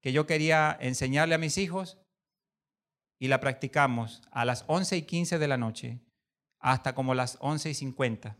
[0.00, 1.98] que yo quería enseñarle a mis hijos
[3.24, 5.98] y la practicamos a las 11 y 15 de la noche
[6.60, 8.36] hasta como las 11 y 50.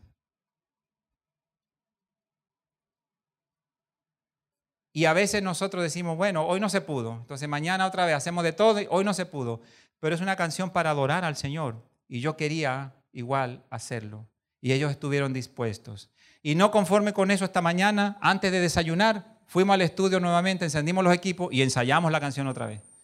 [4.93, 8.43] Y a veces nosotros decimos, bueno, hoy no se pudo, entonces mañana otra vez hacemos
[8.43, 9.59] de todo, hoy no se pudo,
[9.99, 14.27] pero es una canción para adorar al Señor y yo quería igual hacerlo.
[14.61, 16.11] Y ellos estuvieron dispuestos.
[16.43, 21.03] Y no conforme con eso, esta mañana, antes de desayunar, fuimos al estudio nuevamente, encendimos
[21.03, 22.94] los equipos y ensayamos la canción otra vez.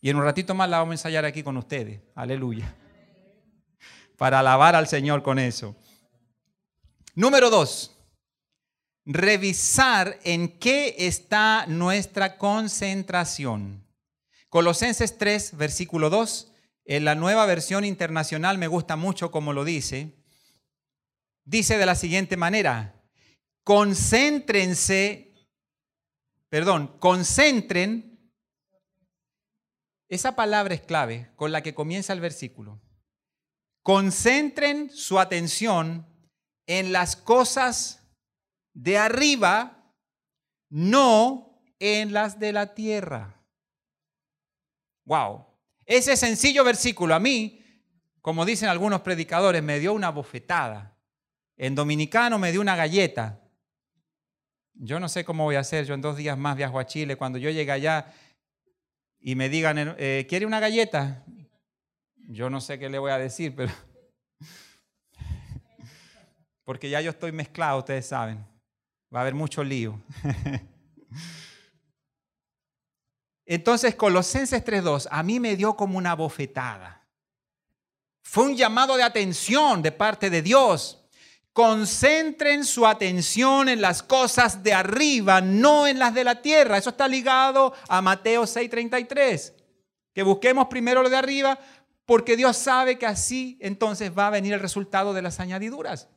[0.00, 2.00] Y en un ratito más la vamos a ensayar aquí con ustedes.
[2.14, 2.74] Aleluya.
[4.16, 5.76] Para alabar al Señor con eso.
[7.14, 7.96] Número dos,
[9.04, 13.84] revisar en qué está nuestra concentración.
[14.48, 16.52] Colosenses 3, versículo 2,
[16.86, 20.14] en la nueva versión internacional me gusta mucho como lo dice.
[21.44, 22.94] Dice de la siguiente manera,
[23.64, 25.32] concéntrense,
[26.48, 28.09] perdón, concentren
[30.10, 32.80] esa palabra es clave con la que comienza el versículo.
[33.82, 36.04] Concentren su atención
[36.66, 38.02] en las cosas
[38.74, 39.94] de arriba,
[40.68, 43.40] no en las de la tierra.
[45.04, 45.46] Wow.
[45.86, 47.64] Ese sencillo versículo a mí,
[48.20, 50.98] como dicen algunos predicadores, me dio una bofetada.
[51.56, 53.40] En dominicano me dio una galleta.
[54.74, 55.84] Yo no sé cómo voy a hacer.
[55.84, 57.16] Yo en dos días más viajo a Chile.
[57.16, 58.12] Cuando yo llegue allá,
[59.20, 61.24] y me digan, eh, ¿quiere una galleta?
[62.16, 63.72] Yo no sé qué le voy a decir, pero...
[66.64, 68.46] Porque ya yo estoy mezclado, ustedes saben.
[69.14, 70.00] Va a haber mucho lío.
[73.44, 77.04] Entonces, Colosenses 3.2, a mí me dio como una bofetada.
[78.22, 80.99] Fue un llamado de atención de parte de Dios
[81.52, 86.78] concentren su atención en las cosas de arriba, no en las de la tierra.
[86.78, 89.54] Eso está ligado a Mateo 6:33.
[90.14, 91.58] Que busquemos primero lo de arriba,
[92.04, 96.08] porque Dios sabe que así entonces va a venir el resultado de las añadiduras.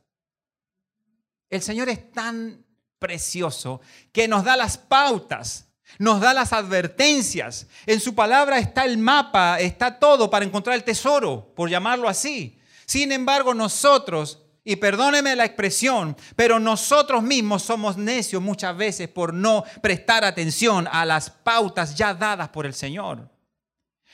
[1.50, 2.64] El Señor es tan
[2.98, 3.80] precioso
[4.12, 5.68] que nos da las pautas,
[5.98, 7.68] nos da las advertencias.
[7.86, 12.58] En su palabra está el mapa, está todo para encontrar el tesoro, por llamarlo así.
[12.86, 19.34] Sin embargo, nosotros y perdóneme la expresión, pero nosotros mismos somos necios muchas veces por
[19.34, 23.30] no prestar atención a las pautas ya dadas por el Señor.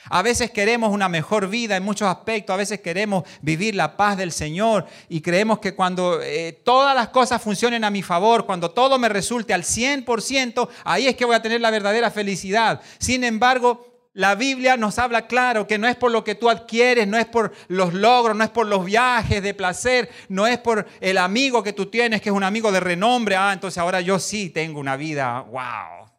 [0.09, 4.17] A veces queremos una mejor vida en muchos aspectos, a veces queremos vivir la paz
[4.17, 8.71] del Señor y creemos que cuando eh, todas las cosas funcionen a mi favor, cuando
[8.71, 12.81] todo me resulte al 100%, ahí es que voy a tener la verdadera felicidad.
[12.99, 17.07] Sin embargo, la Biblia nos habla claro que no es por lo que tú adquieres,
[17.07, 20.87] no es por los logros, no es por los viajes de placer, no es por
[21.01, 23.37] el amigo que tú tienes, que es un amigo de renombre.
[23.37, 26.11] Ah, entonces ahora yo sí tengo una vida, wow.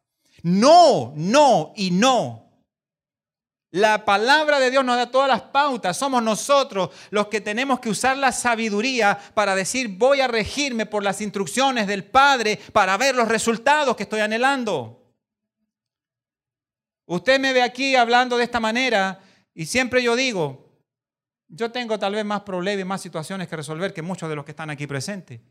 [0.44, 2.48] No, no y no.
[3.72, 5.96] La palabra de Dios nos da todas las pautas.
[5.96, 11.04] Somos nosotros los que tenemos que usar la sabiduría para decir, voy a regirme por
[11.04, 15.01] las instrucciones del Padre para ver los resultados que estoy anhelando.
[17.12, 19.20] Usted me ve aquí hablando de esta manera
[19.54, 20.72] y siempre yo digo,
[21.50, 24.46] yo tengo tal vez más problemas y más situaciones que resolver que muchos de los
[24.46, 25.42] que están aquí presentes.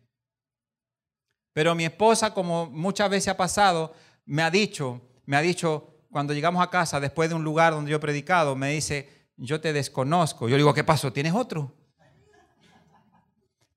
[1.52, 3.92] Pero mi esposa, como muchas veces ha pasado,
[4.24, 7.90] me ha dicho, me ha dicho, cuando llegamos a casa después de un lugar donde
[7.90, 10.48] yo he predicado, me dice, yo te desconozco.
[10.48, 11.12] Yo digo, ¿qué pasó?
[11.12, 11.76] ¿Tienes otro?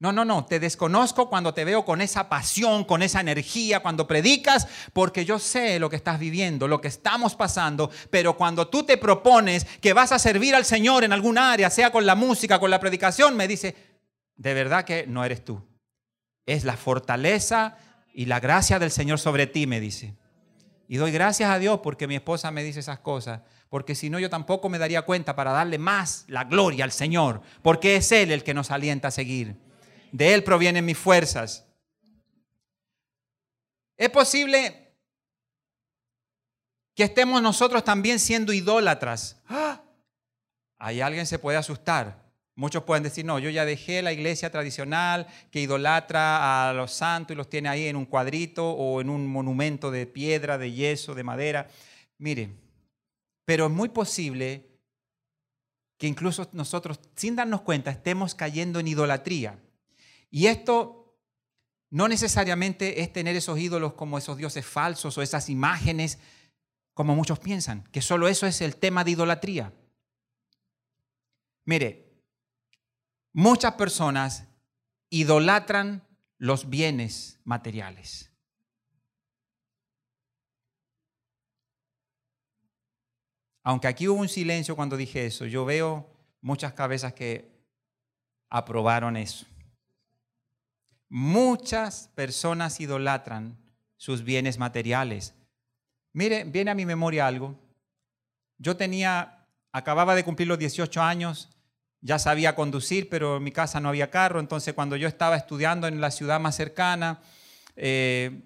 [0.04, 4.06] No, no, no, te desconozco cuando te veo con esa pasión, con esa energía, cuando
[4.06, 8.84] predicas, porque yo sé lo que estás viviendo, lo que estamos pasando, pero cuando tú
[8.84, 12.60] te propones que vas a servir al Señor en algún área, sea con la música,
[12.60, 13.78] con la predicación, me dice,
[14.36, 15.66] de verdad que no eres tú.
[16.46, 17.78] Es la fortaleza
[18.14, 20.18] y la gracia del Señor sobre ti, me dice.
[20.90, 23.40] Y doy gracias a Dios porque mi esposa me dice esas cosas,
[23.70, 27.42] porque si no yo tampoco me daría cuenta para darle más la gloria al Señor,
[27.62, 29.63] porque es Él el que nos alienta a seguir
[30.14, 31.66] de Él provienen mis fuerzas.
[33.98, 34.94] Es posible
[36.96, 39.42] que estemos nosotros también siendo idólatras.
[39.50, 39.82] ¡Ah!
[40.78, 42.22] Ahí alguien se puede asustar.
[42.56, 47.34] Muchos pueden decir, no, yo ya dejé la iglesia tradicional que idolatra a los santos
[47.34, 51.16] y los tiene ahí en un cuadrito o en un monumento de piedra, de yeso,
[51.16, 51.68] de madera.
[52.20, 52.52] Mire,
[53.46, 54.70] pero es muy posible
[55.98, 59.63] que incluso nosotros, sin darnos cuenta, estemos cayendo en idolatría.
[60.36, 61.16] Y esto
[61.92, 66.18] no necesariamente es tener esos ídolos como esos dioses falsos o esas imágenes
[66.96, 69.72] como muchos piensan, que solo eso es el tema de idolatría.
[71.66, 72.20] Mire,
[73.32, 74.48] muchas personas
[75.12, 76.04] idolatran
[76.40, 78.32] los bienes materiales.
[83.62, 86.10] Aunque aquí hubo un silencio cuando dije eso, yo veo
[86.42, 87.54] muchas cabezas que
[88.50, 89.46] aprobaron eso.
[91.16, 93.56] Muchas personas idolatran
[93.98, 95.36] sus bienes materiales.
[96.12, 97.56] Mire, viene a mi memoria algo.
[98.58, 101.50] Yo tenía, acababa de cumplir los 18 años,
[102.02, 105.86] ya sabía conducir, pero en mi casa no había carro, entonces cuando yo estaba estudiando
[105.86, 107.22] en la ciudad más cercana,
[107.76, 108.42] eh,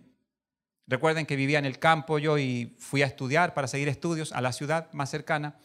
[0.88, 4.41] recuerden que vivía en el campo yo y fui a estudiar para seguir estudios a
[4.41, 5.56] la ciudad más cercana,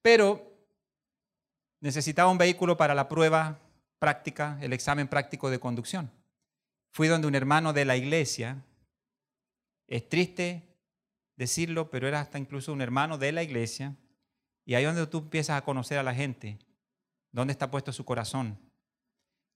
[0.00, 0.54] pero
[1.80, 3.58] necesitaba un vehículo para la prueba
[3.98, 6.21] práctica, el examen práctico de conducción.
[6.92, 8.62] Fui donde un hermano de la iglesia,
[9.86, 10.76] es triste
[11.36, 13.96] decirlo, pero era hasta incluso un hermano de la iglesia,
[14.66, 16.58] y ahí donde tú empiezas a conocer a la gente,
[17.32, 18.58] dónde está puesto su corazón.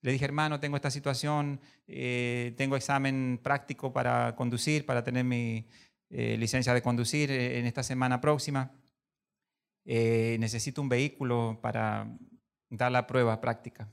[0.01, 5.67] Le dije, hermano, tengo esta situación, eh, tengo examen práctico para conducir, para tener mi
[6.09, 8.71] eh, licencia de conducir eh, en esta semana próxima.
[9.85, 12.07] necesito un vehículo para
[12.69, 13.87] dar la prueba práctica.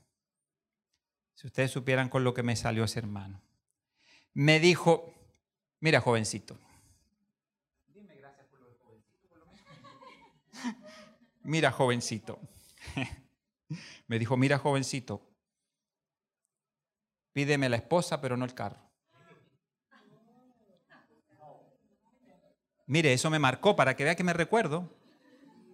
[1.35, 3.43] Si ustedes supieran con lo que me salió ese hermano.
[4.33, 5.13] Me dijo,
[5.81, 6.59] mira jovencito,
[11.43, 12.41] mira jovencito.
[14.07, 15.27] Me dijo, mira jovencito,
[17.33, 18.79] pídeme la esposa, pero no el carro.
[22.87, 24.95] Mire, eso me marcó para que vea que me recuerdo.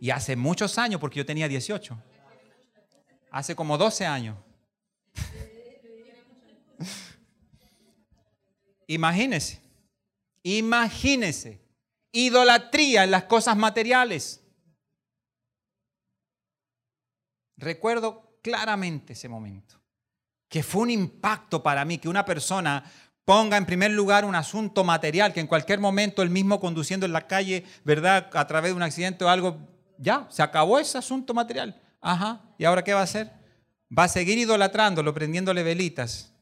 [0.00, 2.00] Y hace muchos años, porque yo tenía 18.
[3.32, 4.38] Hace como 12 años.
[8.90, 9.62] Imagínese,
[10.42, 11.60] imagínese,
[12.10, 14.42] idolatría en las cosas materiales.
[17.56, 19.80] Recuerdo claramente ese momento,
[20.48, 22.82] que fue un impacto para mí que una persona
[23.24, 27.12] ponga en primer lugar un asunto material, que en cualquier momento el mismo conduciendo en
[27.12, 28.28] la calle, ¿verdad?
[28.32, 29.56] A través de un accidente o algo,
[29.98, 31.80] ya, se acabó ese asunto material.
[32.00, 33.30] Ajá, ¿y ahora qué va a hacer?
[33.96, 36.34] Va a seguir idolatrándolo, prendiéndole velitas.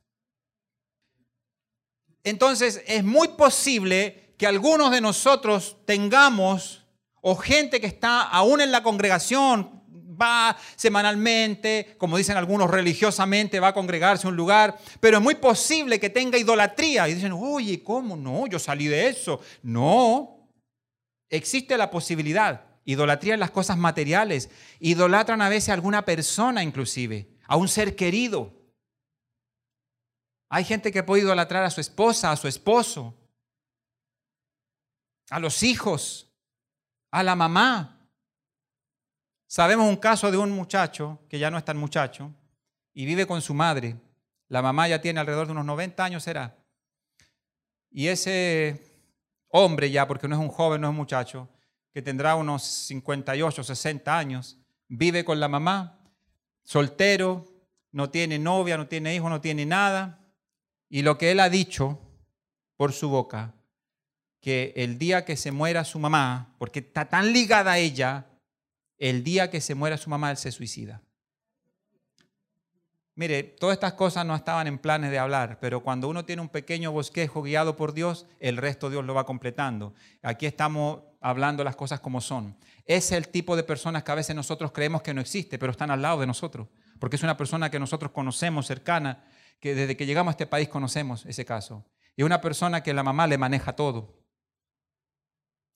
[2.25, 6.85] Entonces es muy posible que algunos de nosotros tengamos,
[7.21, 9.79] o gente que está aún en la congregación,
[10.21, 15.37] va semanalmente, como dicen algunos religiosamente, va a congregarse a un lugar, pero es muy
[15.37, 17.09] posible que tenga idolatría.
[17.09, 18.17] Y dicen, oye, ¿cómo?
[18.17, 19.41] No, yo salí de eso.
[19.63, 20.49] No,
[21.29, 22.65] existe la posibilidad.
[22.85, 24.51] Idolatría en las cosas materiales.
[24.81, 28.58] Idolatran a veces a alguna persona inclusive, a un ser querido.
[30.49, 33.15] Hay gente que puede idolatrar a su esposa, a su esposo,
[35.31, 36.31] a los hijos,
[37.11, 37.99] a la mamá,
[39.51, 42.31] Sabemos un caso de un muchacho, que ya no es tan muchacho,
[42.93, 43.97] y vive con su madre.
[44.49, 46.55] La mamá ya tiene alrededor de unos 90 años, será.
[47.91, 48.79] Y ese
[49.49, 51.49] hombre ya, porque no es un joven, no es un muchacho,
[51.95, 55.99] que tendrá unos 58, 60 años, vive con la mamá,
[56.63, 57.47] soltero,
[57.91, 60.18] no tiene novia, no tiene hijo, no tiene nada.
[60.89, 61.99] Y lo que él ha dicho
[62.77, 63.55] por su boca,
[64.41, 68.27] que el día que se muera su mamá, porque está tan ligada a ella,
[68.99, 71.03] el día que se muera su mamá, él se suicida.
[73.19, 76.49] Mire, todas estas cosas no estaban en planes de hablar, pero cuando uno tiene un
[76.49, 79.93] pequeño bosquejo guiado por Dios, el resto Dios lo va completando.
[80.23, 82.57] Aquí estamos hablando las cosas como son.
[82.85, 85.91] Es el tipo de personas que a veces nosotros creemos que no existe, pero están
[85.91, 86.69] al lado de nosotros,
[87.01, 89.25] porque es una persona que nosotros conocemos cercana,
[89.61, 91.85] que desde que llegamos a este país conocemos ese caso.
[92.17, 94.19] Y una persona que la mamá le maneja todo.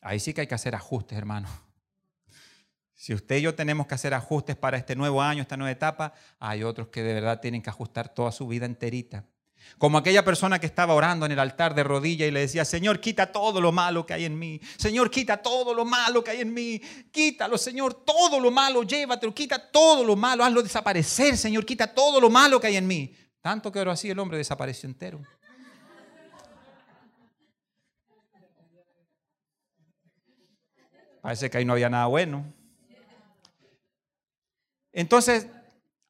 [0.01, 1.49] Ahí sí que hay que hacer ajustes, hermano.
[2.95, 6.13] Si usted y yo tenemos que hacer ajustes para este nuevo año, esta nueva etapa,
[6.39, 9.25] hay otros que de verdad tienen que ajustar toda su vida enterita.
[9.79, 13.01] Como aquella persona que estaba orando en el altar de rodilla y le decía, Señor,
[13.01, 14.61] quita todo lo malo que hay en mí.
[14.77, 16.81] Señor, quita todo lo malo que hay en mí.
[17.11, 22.21] Quítalo, Señor, todo lo malo, llévatelo, quita todo lo malo, hazlo desaparecer, Señor, quita todo
[22.21, 23.15] lo malo que hay en mí.
[23.43, 25.21] Tanto que oró así, el hombre desapareció entero.
[31.21, 32.53] Parece que ahí no había nada bueno.
[34.93, 35.49] Entonces,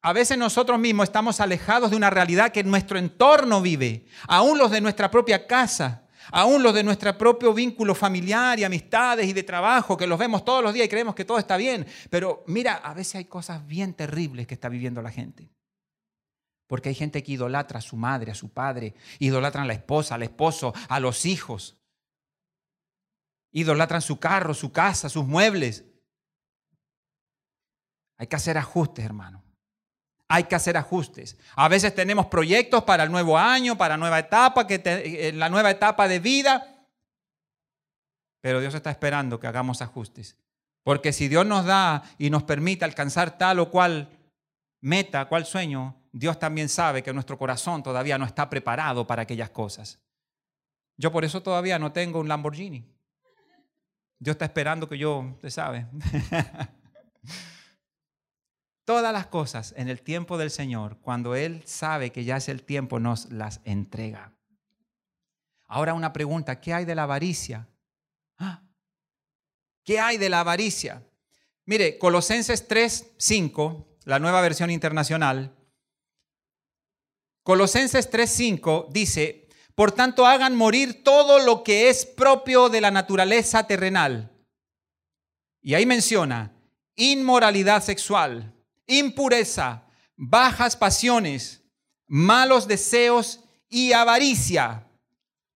[0.01, 4.69] a veces nosotros mismos estamos alejados de una realidad que nuestro entorno vive, aún los
[4.69, 9.43] de nuestra propia casa, aún los de nuestro propio vínculo familiar y amistades y de
[9.43, 11.87] trabajo, que los vemos todos los días y creemos que todo está bien.
[12.09, 15.49] Pero mira, a veces hay cosas bien terribles que está viviendo la gente.
[16.67, 20.15] Porque hay gente que idolatra a su madre, a su padre, idolatran a la esposa,
[20.15, 21.77] al esposo, a los hijos.
[23.51, 25.85] Idolatran su carro, su casa, sus muebles.
[28.17, 29.43] Hay que hacer ajustes, hermano.
[30.27, 31.37] Hay que hacer ajustes.
[31.55, 35.69] A veces tenemos proyectos para el nuevo año, para nueva etapa, que eh, la nueva
[35.69, 36.87] etapa de vida.
[38.41, 40.37] Pero Dios está esperando que hagamos ajustes.
[40.83, 44.09] Porque si Dios nos da y nos permite alcanzar tal o cual
[44.81, 49.49] meta, cual sueño, Dios también sabe que nuestro corazón todavía no está preparado para aquellas
[49.49, 49.99] cosas.
[50.95, 52.87] Yo por eso todavía no tengo un Lamborghini.
[54.19, 55.87] Dios está esperando que yo, usted sabe.
[58.85, 62.63] todas las cosas en el tiempo del Señor, cuando Él sabe que ya es el
[62.63, 64.33] tiempo, nos las entrega.
[65.65, 67.67] Ahora una pregunta, ¿qué hay de la avaricia?
[68.37, 68.61] ¿Ah?
[69.83, 71.03] ¿Qué hay de la avaricia?
[71.65, 75.55] Mire, Colosenses 3, 5, la nueva versión internacional.
[77.43, 83.67] Colosenses 3:5 dice, por tanto hagan morir todo lo que es propio de la naturaleza
[83.67, 84.31] terrenal.
[85.61, 86.53] Y ahí menciona
[86.95, 88.53] inmoralidad sexual,
[88.87, 91.63] impureza, bajas pasiones,
[92.07, 94.87] malos deseos y avaricia,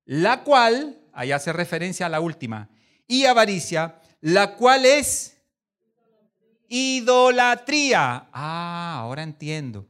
[0.06, 2.70] la cual, ahí hace referencia a la última,
[3.08, 5.38] y avaricia, la cual es
[6.68, 8.28] idolatría.
[8.34, 9.88] Ah, ahora entiendo.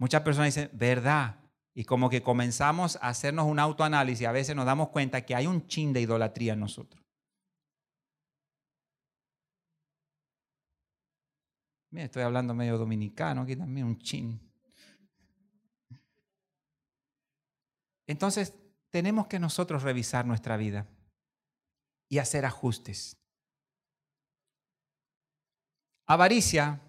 [0.00, 1.36] Muchas personas dicen, ¿verdad?
[1.74, 5.46] Y como que comenzamos a hacernos un autoanálisis, a veces nos damos cuenta que hay
[5.46, 7.04] un chin de idolatría en nosotros.
[11.90, 14.40] Mira, estoy hablando medio dominicano aquí también, un chin.
[18.06, 18.54] Entonces,
[18.88, 20.86] tenemos que nosotros revisar nuestra vida
[22.08, 23.18] y hacer ajustes.
[26.06, 26.80] Avaricia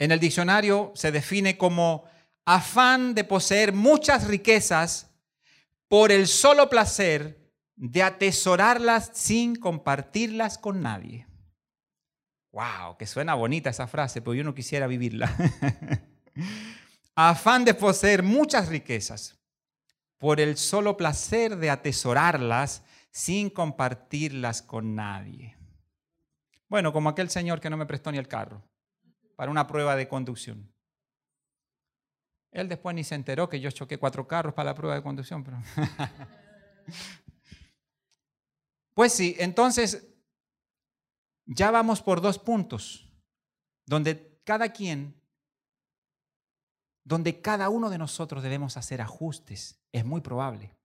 [0.00, 2.04] en el diccionario se define como
[2.46, 5.10] afán de poseer muchas riquezas
[5.88, 11.26] por el solo placer de atesorarlas sin compartirlas con nadie.
[12.50, 15.30] Wow, que suena bonita esa frase, pero yo no quisiera vivirla.
[17.14, 19.38] afán de poseer muchas riquezas
[20.16, 25.58] por el solo placer de atesorarlas sin compartirlas con nadie.
[26.68, 28.69] Bueno, como aquel señor que no me prestó ni el carro
[29.40, 30.70] para una prueba de conducción.
[32.50, 35.42] Él después ni se enteró que yo choqué cuatro carros para la prueba de conducción.
[35.42, 35.62] Pero...
[38.94, 40.06] pues sí, entonces
[41.46, 43.10] ya vamos por dos puntos,
[43.86, 45.18] donde cada quien,
[47.02, 49.80] donde cada uno de nosotros debemos hacer ajustes.
[49.90, 50.76] Es muy probable.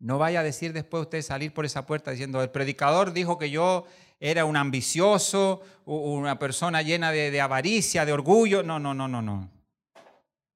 [0.00, 3.50] No vaya a decir después usted salir por esa puerta diciendo, el predicador dijo que
[3.50, 3.86] yo
[4.20, 8.62] era un ambicioso, una persona llena de, avaricia, de orgullo.
[8.62, 9.50] No, no, no, no, no.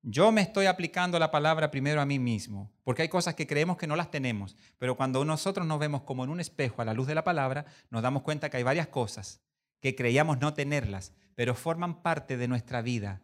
[0.03, 3.77] Yo me estoy aplicando la palabra primero a mí mismo, porque hay cosas que creemos
[3.77, 6.95] que no las tenemos, pero cuando nosotros nos vemos como en un espejo a la
[6.95, 9.41] luz de la palabra, nos damos cuenta que hay varias cosas
[9.81, 13.23] que creíamos no tenerlas, pero forman parte de nuestra vida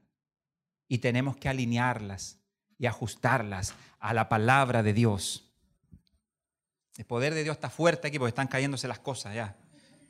[0.89, 2.39] y tenemos que alinearlas
[2.79, 5.53] y ajustarlas a la palabra de Dios.
[6.97, 9.57] El poder de Dios está fuerte aquí porque están cayéndose las cosas ya.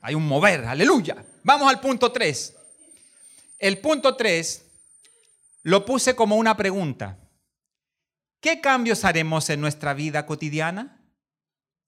[0.06, 1.16] Hay un mover, aleluya.
[1.44, 2.54] Vamos al punto 3.
[3.58, 4.62] El punto 3
[5.62, 7.16] lo puse como una pregunta.
[8.38, 11.00] ¿Qué cambios haremos en nuestra vida cotidiana?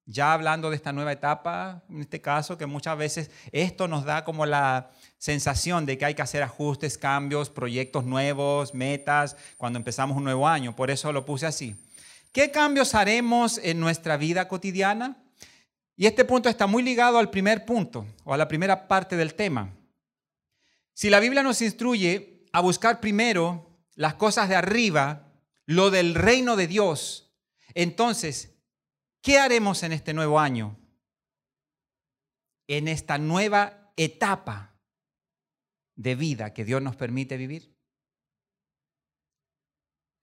[0.06, 4.24] Ya hablando de esta nueva etapa, en este caso, que muchas veces esto nos da
[4.24, 10.16] como la sensación de que hay que hacer ajustes, cambios, proyectos nuevos, metas, cuando empezamos
[10.16, 10.74] un nuevo año.
[10.74, 11.76] Por eso lo puse así.
[12.32, 15.18] ¿Qué cambios haremos en nuestra vida cotidiana?
[15.96, 19.34] Y este punto está muy ligado al primer punto o a la primera parte del
[19.34, 19.74] tema.
[20.92, 25.32] Si la Biblia nos instruye a buscar primero las cosas de arriba,
[25.64, 27.34] lo del reino de Dios,
[27.74, 28.54] entonces,
[29.22, 30.78] ¿qué haremos en este nuevo año?
[32.66, 34.74] En esta nueva etapa
[35.94, 37.74] de vida que Dios nos permite vivir.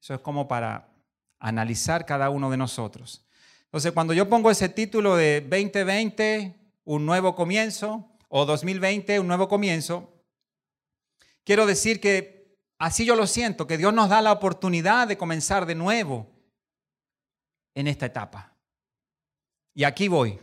[0.02, 0.90] Eso es como para
[1.40, 3.26] analizar cada uno de nosotros.
[3.74, 6.54] Entonces, cuando yo pongo ese título de 2020,
[6.84, 10.14] un nuevo comienzo, o 2020, un nuevo comienzo,
[11.44, 15.66] quiero decir que así yo lo siento, que Dios nos da la oportunidad de comenzar
[15.66, 16.30] de nuevo
[17.74, 18.56] en esta etapa.
[19.74, 20.40] Y aquí voy.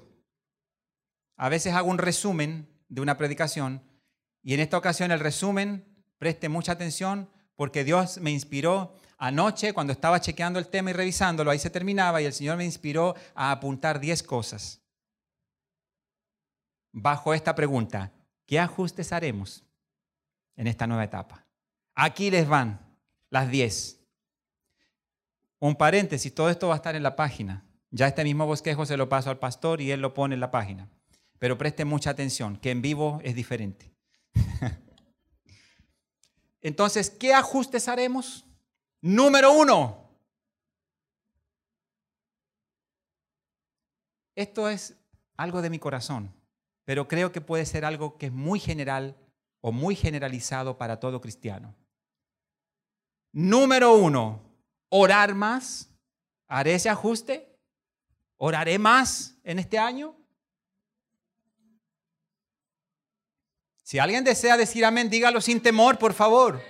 [1.37, 3.81] A veces hago un resumen de una predicación
[4.43, 9.93] y en esta ocasión el resumen, preste mucha atención porque Dios me inspiró Anoche, cuando
[9.93, 13.51] estaba chequeando el tema y revisándolo, ahí se terminaba y el Señor me inspiró a
[13.51, 14.81] apuntar 10 cosas.
[16.91, 18.13] Bajo esta pregunta,
[18.47, 19.63] ¿qué ajustes haremos
[20.57, 21.45] en esta nueva etapa?
[21.95, 22.81] Aquí les van
[23.29, 24.01] las 10.
[25.59, 27.63] Un paréntesis, todo esto va a estar en la página.
[27.91, 30.51] Ya este mismo bosquejo se lo paso al pastor y él lo pone en la
[30.51, 30.89] página.
[31.39, 33.93] Pero presten mucha atención, que en vivo es diferente.
[36.63, 38.47] Entonces, ¿qué ajustes haremos?
[39.03, 40.01] Número uno.
[44.35, 44.97] Esto es
[45.37, 46.35] algo de mi corazón,
[46.85, 49.17] pero creo que puede ser algo que es muy general
[49.61, 51.75] o muy generalizado para todo cristiano.
[53.33, 54.41] Número uno,
[54.89, 55.89] orar más.
[56.49, 57.57] ¿Haré ese ajuste?
[58.37, 60.17] ¿Oraré más en este año?
[63.83, 66.61] Si alguien desea decir amén, dígalo sin temor, por favor.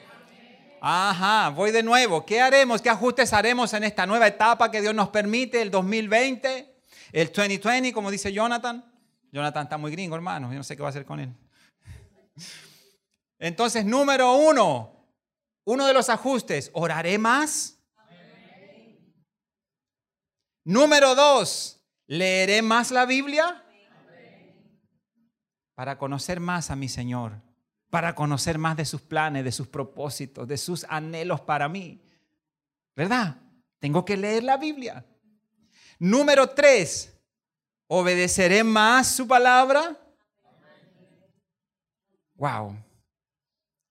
[0.81, 2.24] Ajá, voy de nuevo.
[2.24, 2.81] ¿Qué haremos?
[2.81, 6.74] ¿Qué ajustes haremos en esta nueva etapa que Dios nos permite, el 2020,
[7.12, 8.85] el 2020, como dice Jonathan?
[9.31, 10.51] Jonathan está muy gringo, hermano.
[10.51, 11.35] Yo no sé qué va a hacer con él.
[13.39, 15.07] Entonces, número uno,
[15.64, 17.78] uno de los ajustes, oraré más.
[20.64, 23.64] Número dos, leeré más la Biblia
[25.74, 27.41] para conocer más a mi Señor,
[27.91, 32.01] para conocer más de sus planes, de sus propósitos, de sus anhelos para mí.
[32.95, 33.36] ¿Verdad?
[33.80, 35.05] Tengo que leer la Biblia.
[35.99, 37.12] Número tres,
[37.88, 39.99] obedeceré más su palabra.
[42.36, 42.76] Wow.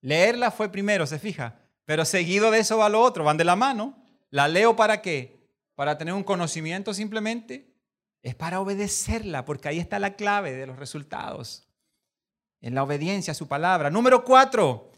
[0.02, 3.58] Leerla fue primero, se fija, pero seguido de eso va lo otro, van de la
[3.58, 4.02] mano.
[4.30, 5.46] ¿La leo para qué?
[5.76, 7.74] ¿Para tener un conocimiento simplemente?
[8.22, 11.69] Es para obedecerla, porque ahí está la clave de los resultados
[12.62, 13.90] en la obediencia a su palabra.
[13.90, 14.92] Número cuatro,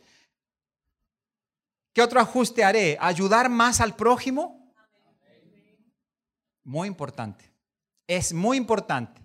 [1.93, 2.97] ¿qué otro ajuste haré?
[2.99, 4.73] ¿Ayudar más al prójimo?
[6.63, 7.51] Muy importante.
[8.07, 9.21] Es muy importante.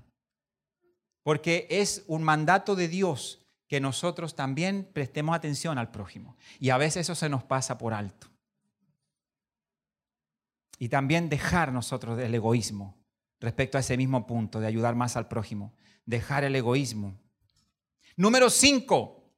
[1.22, 6.37] Porque es un mandato de Dios que nosotros también prestemos atención al prójimo.
[6.61, 8.28] Y a veces eso se nos pasa por alto.
[10.78, 12.97] Y también dejar nosotros el egoísmo
[13.41, 15.74] respecto a ese mismo punto de ayudar más al prójimo.
[16.05, 17.18] Dejar el egoísmo
[18.17, 19.31] Número cinco,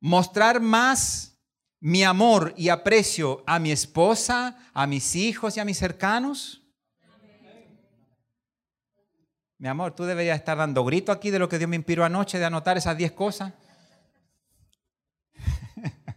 [0.00, 1.40] mostrar más
[1.78, 6.62] mi amor y aprecio a mi esposa, a mis hijos y a mis cercanos.
[9.56, 12.40] Mi amor, tú deberías estar dando grito aquí de lo que Dios me inspiró anoche
[12.40, 13.52] de anotar esas diez cosas.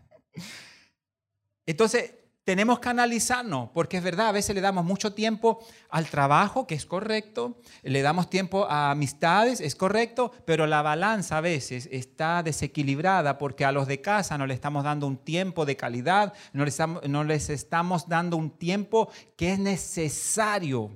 [1.68, 6.68] Entonces, tenemos que analizarnos, porque es verdad, a veces le damos mucho tiempo al trabajo,
[6.68, 11.88] que es correcto, le damos tiempo a amistades, es correcto, pero la balanza a veces
[11.92, 16.34] está desequilibrada porque a los de casa no le estamos dando un tiempo de calidad,
[16.52, 16.78] no les
[17.08, 20.92] no les estamos dando un tiempo que es necesario,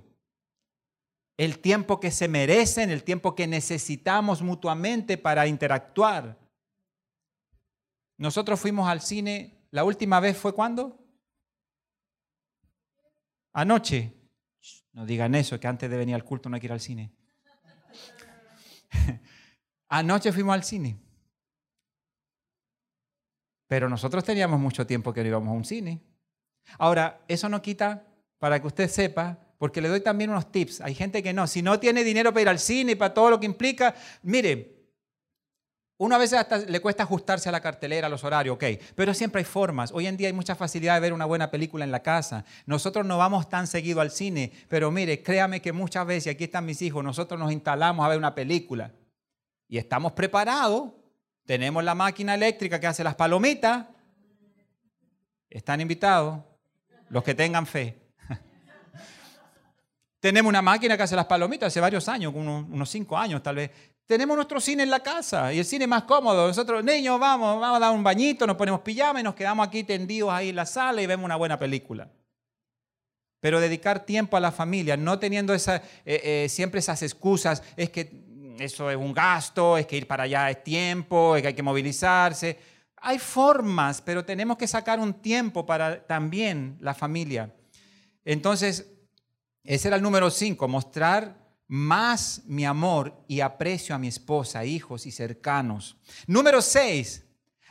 [1.37, 6.37] el tiempo que se merecen, el tiempo que necesitamos mutuamente para interactuar.
[8.17, 11.06] Nosotros fuimos al cine, la última vez fue cuando?
[13.57, 14.13] Anoche,
[14.93, 17.11] no digan eso, que antes de venir al culto no hay que ir al cine.
[19.89, 20.95] Anoche fuimos al cine.
[23.65, 26.03] Pero nosotros teníamos mucho tiempo que no íbamos a un cine.
[26.77, 28.05] Ahora, eso no quita,
[28.37, 30.81] para que usted sepa, porque le doy también unos tips.
[30.81, 33.31] Hay gente que no, si no tiene dinero para ir al cine y para todo
[33.31, 34.76] lo que implica, mire,
[35.99, 39.39] una vez hasta le cuesta ajustarse a la cartelera, a los horarios, ok, pero siempre
[39.39, 39.91] hay formas.
[39.91, 42.45] Hoy en día hay mucha facilidad de ver una buena película en la casa.
[42.67, 46.65] Nosotros no vamos tan seguido al cine, pero mire, créame que muchas veces, aquí están
[46.65, 48.91] mis hijos, nosotros nos instalamos a ver una película
[49.67, 50.91] y estamos preparados.
[51.45, 53.87] Tenemos la máquina eléctrica que hace las palomitas.
[55.49, 56.43] Están invitados
[57.09, 57.97] los que tengan fe.
[60.19, 63.71] Tenemos una máquina que hace las palomitas hace varios años, unos cinco años tal vez.
[64.07, 66.47] Tenemos nuestro cine en la casa y el cine es más cómodo.
[66.47, 69.83] Nosotros, niños, vamos, vamos a dar un bañito, nos ponemos pijama y nos quedamos aquí
[69.83, 72.09] tendidos ahí en la sala y vemos una buena película.
[73.41, 77.89] Pero dedicar tiempo a la familia, no teniendo esa, eh, eh, siempre esas excusas, es
[77.89, 81.53] que eso es un gasto, es que ir para allá es tiempo, es que hay
[81.53, 82.57] que movilizarse.
[82.95, 87.53] Hay formas, pero tenemos que sacar un tiempo para también la familia.
[88.23, 88.89] Entonces,
[89.65, 95.05] ese era el número cinco, mostrar más mi amor y aprecio a mi esposa, hijos
[95.05, 95.97] y cercanos.
[96.25, 97.25] Número seis,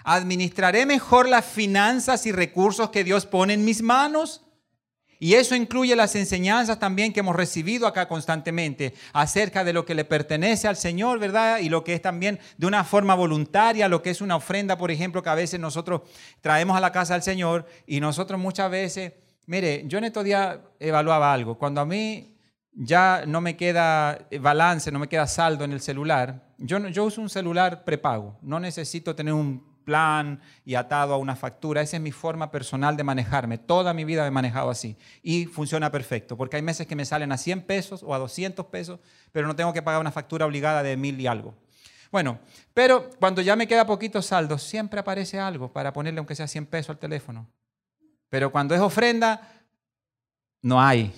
[0.05, 4.43] administraré mejor las finanzas y recursos que Dios pone en mis manos.
[5.19, 9.95] Y eso incluye las enseñanzas también que hemos recibido acá constantemente acerca de lo que
[9.95, 11.61] le pertenece al Señor, ¿verdad?
[11.61, 14.91] Y lo que es también de una forma voluntaria, lo que es una ofrenda, por
[14.91, 16.03] ejemplo, que a veces nosotros
[16.43, 19.15] traemos a la casa del Señor y nosotros muchas veces,
[19.47, 21.57] mire, yo en estos días evaluaba algo.
[21.57, 22.36] Cuando a mí
[22.77, 27.21] ya no me queda balance, no me queda saldo en el celular, yo, yo uso
[27.21, 32.03] un celular prepago, no necesito tener un plan y atado a una factura, esa es
[32.03, 36.37] mi forma personal de manejarme, toda mi vida me he manejado así y funciona perfecto,
[36.37, 39.01] porque hay meses que me salen a 100 pesos o a 200 pesos,
[39.33, 41.55] pero no tengo que pagar una factura obligada de mil y algo.
[42.11, 42.39] Bueno,
[42.75, 46.67] pero cuando ya me queda poquito saldo, siempre aparece algo para ponerle aunque sea 100
[46.67, 47.47] pesos al teléfono.
[48.29, 49.41] Pero cuando es ofrenda,
[50.63, 51.13] no hay.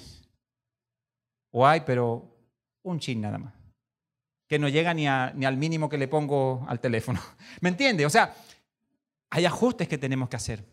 [1.50, 2.36] O hay, pero
[2.82, 3.54] un chin nada más.
[4.46, 7.20] Que no llega ni, ni al mínimo que le pongo al teléfono.
[7.60, 8.06] ¿Me entiende?
[8.06, 8.34] O sea,
[9.30, 10.64] hay ajustes que tenemos que hacer.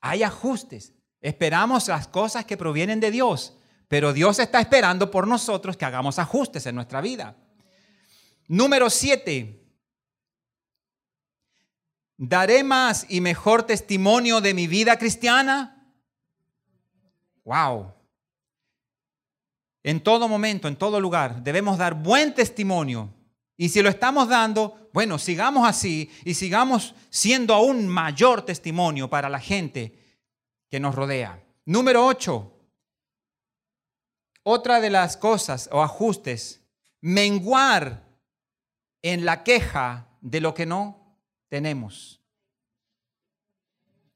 [0.00, 0.94] Hay ajustes.
[1.20, 3.56] Esperamos las cosas que provienen de Dios,
[3.88, 7.36] pero Dios está esperando por nosotros que hagamos ajustes en nuestra vida.
[8.48, 9.60] Número siete.
[12.16, 15.94] ¿Daré más y mejor testimonio de mi vida cristiana?
[17.44, 17.94] Wow.
[19.82, 23.12] En todo momento, en todo lugar, debemos dar buen testimonio.
[23.56, 29.28] Y si lo estamos dando, bueno, sigamos así y sigamos siendo aún mayor testimonio para
[29.28, 29.98] la gente
[30.70, 31.42] que nos rodea.
[31.64, 32.52] Número 8.
[34.44, 36.62] Otra de las cosas o ajustes,
[37.00, 38.04] menguar
[39.02, 41.18] en la queja de lo que no
[41.48, 42.21] tenemos.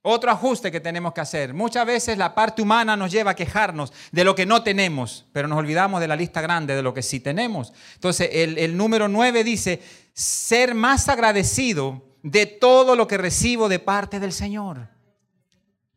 [0.09, 1.53] Otro ajuste que tenemos que hacer.
[1.53, 5.49] Muchas veces la parte humana nos lleva a quejarnos de lo que no tenemos, pero
[5.49, 7.73] nos olvidamos de la lista grande de lo que sí tenemos.
[7.95, 9.83] Entonces, el, número 9 dice,
[10.13, 14.91] ser más agradecido de todo lo que recibo de parte del Señor.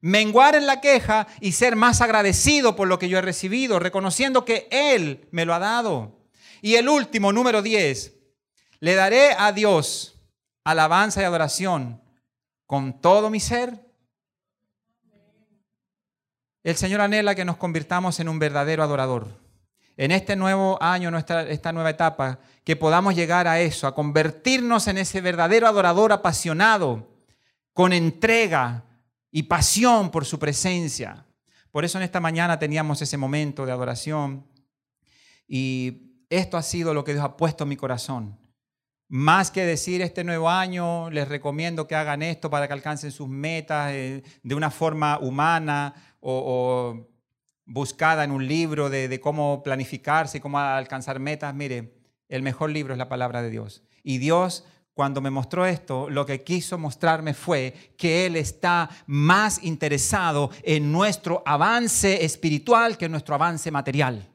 [0.01, 4.43] Menguar en la queja y ser más agradecido por lo que yo he recibido, reconociendo
[4.43, 6.17] que Él me lo ha dado.
[6.63, 8.15] Y el último, número 10,
[8.79, 10.19] le daré a Dios
[10.63, 12.01] alabanza y adoración
[12.65, 13.87] con todo mi ser
[16.63, 19.27] el Señor anhela que nos convirtamos en un verdadero adorador.
[19.97, 24.87] En este nuevo año, nuestra, esta nueva etapa, que podamos llegar a eso, a convertirnos
[24.87, 27.07] en ese verdadero adorador apasionado,
[27.73, 28.85] con entrega
[29.31, 31.25] y pasión por su presencia.
[31.71, 34.45] Por eso en esta mañana teníamos ese momento de adoración
[35.47, 38.37] y esto ha sido lo que Dios ha puesto en mi corazón.
[39.07, 43.27] Más que decir este nuevo año, les recomiendo que hagan esto para que alcancen sus
[43.27, 47.07] metas eh, de una forma humana o,
[47.65, 51.53] buscada en un libro de, cómo planificarse y cómo alcanzar metas.
[51.53, 51.93] Mire,
[52.27, 53.83] el mejor libro es la palabra de Dios.
[54.03, 54.65] Y Dios
[54.99, 60.91] cuando me mostró esto, lo que quiso mostrarme fue que Él está más interesado en
[60.91, 64.29] nuestro avance espiritual que en nuestro avance material.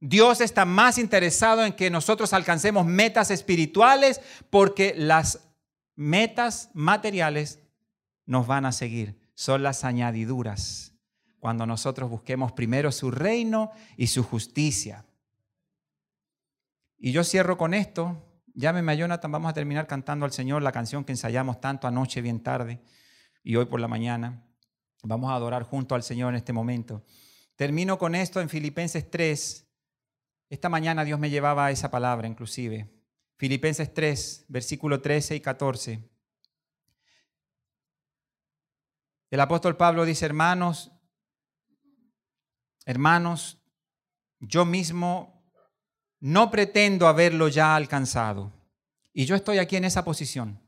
[0.00, 4.20] Dios está más interesado en que nosotros alcancemos metas espirituales
[4.50, 5.48] porque las
[5.96, 7.60] metas materiales
[8.26, 10.98] nos van a seguir son las añadiduras,
[11.38, 15.06] cuando nosotros busquemos primero su reino y su justicia.
[16.98, 18.20] Y yo cierro con esto.
[18.52, 22.20] Llámeme a Jonathan, vamos a terminar cantando al Señor la canción que ensayamos tanto anoche
[22.20, 22.82] bien tarde
[23.44, 24.44] y hoy por la mañana.
[25.04, 27.04] Vamos a adorar junto al Señor en este momento.
[27.54, 29.68] Termino con esto en Filipenses 3.
[30.50, 32.92] Esta mañana Dios me llevaba a esa palabra inclusive.
[33.36, 36.17] Filipenses 3, versículo 13 y 14.
[39.30, 40.90] El apóstol Pablo dice, hermanos,
[42.86, 43.62] hermanos,
[44.40, 45.52] yo mismo
[46.20, 48.52] no pretendo haberlo ya alcanzado.
[49.12, 50.60] Y yo estoy aquí en esa posición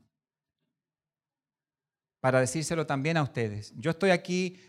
[2.19, 3.73] para decírselo también a ustedes.
[3.77, 4.59] Yo estoy aquí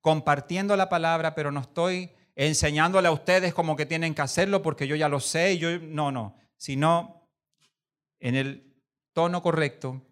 [0.00, 4.86] compartiendo la palabra, pero no estoy enseñándole a ustedes como que tienen que hacerlo porque
[4.86, 5.58] yo ya lo sé.
[5.58, 7.28] Yo, no, no, sino
[8.20, 8.80] en el
[9.12, 10.06] tono correcto,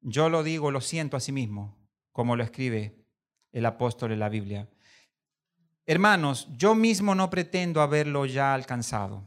[0.00, 1.79] yo lo digo, lo siento a sí mismo
[2.12, 2.94] como lo escribe
[3.52, 4.68] el apóstol en la Biblia.
[5.86, 9.26] Hermanos, yo mismo no pretendo haberlo ya alcanzado,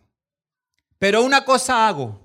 [0.97, 2.21] pero una cosa hago,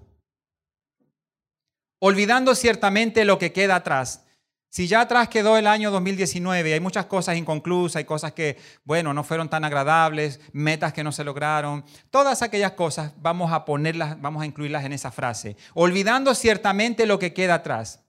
[1.98, 4.24] olvidando ciertamente lo que queda atrás.
[4.70, 9.14] Si ya atrás quedó el año 2019, hay muchas cosas inconclusas, hay cosas que, bueno,
[9.14, 14.20] no fueron tan agradables, metas que no se lograron, todas aquellas cosas vamos a ponerlas,
[14.20, 18.04] vamos a incluirlas en esa frase, olvidando ciertamente lo que queda atrás.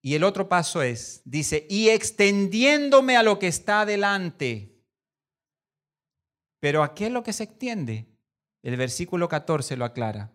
[0.00, 4.78] Y el otro paso es, dice, y extendiéndome a lo que está adelante.
[6.60, 8.08] Pero ¿a qué es lo que se extiende?
[8.62, 10.32] El versículo 14 lo aclara.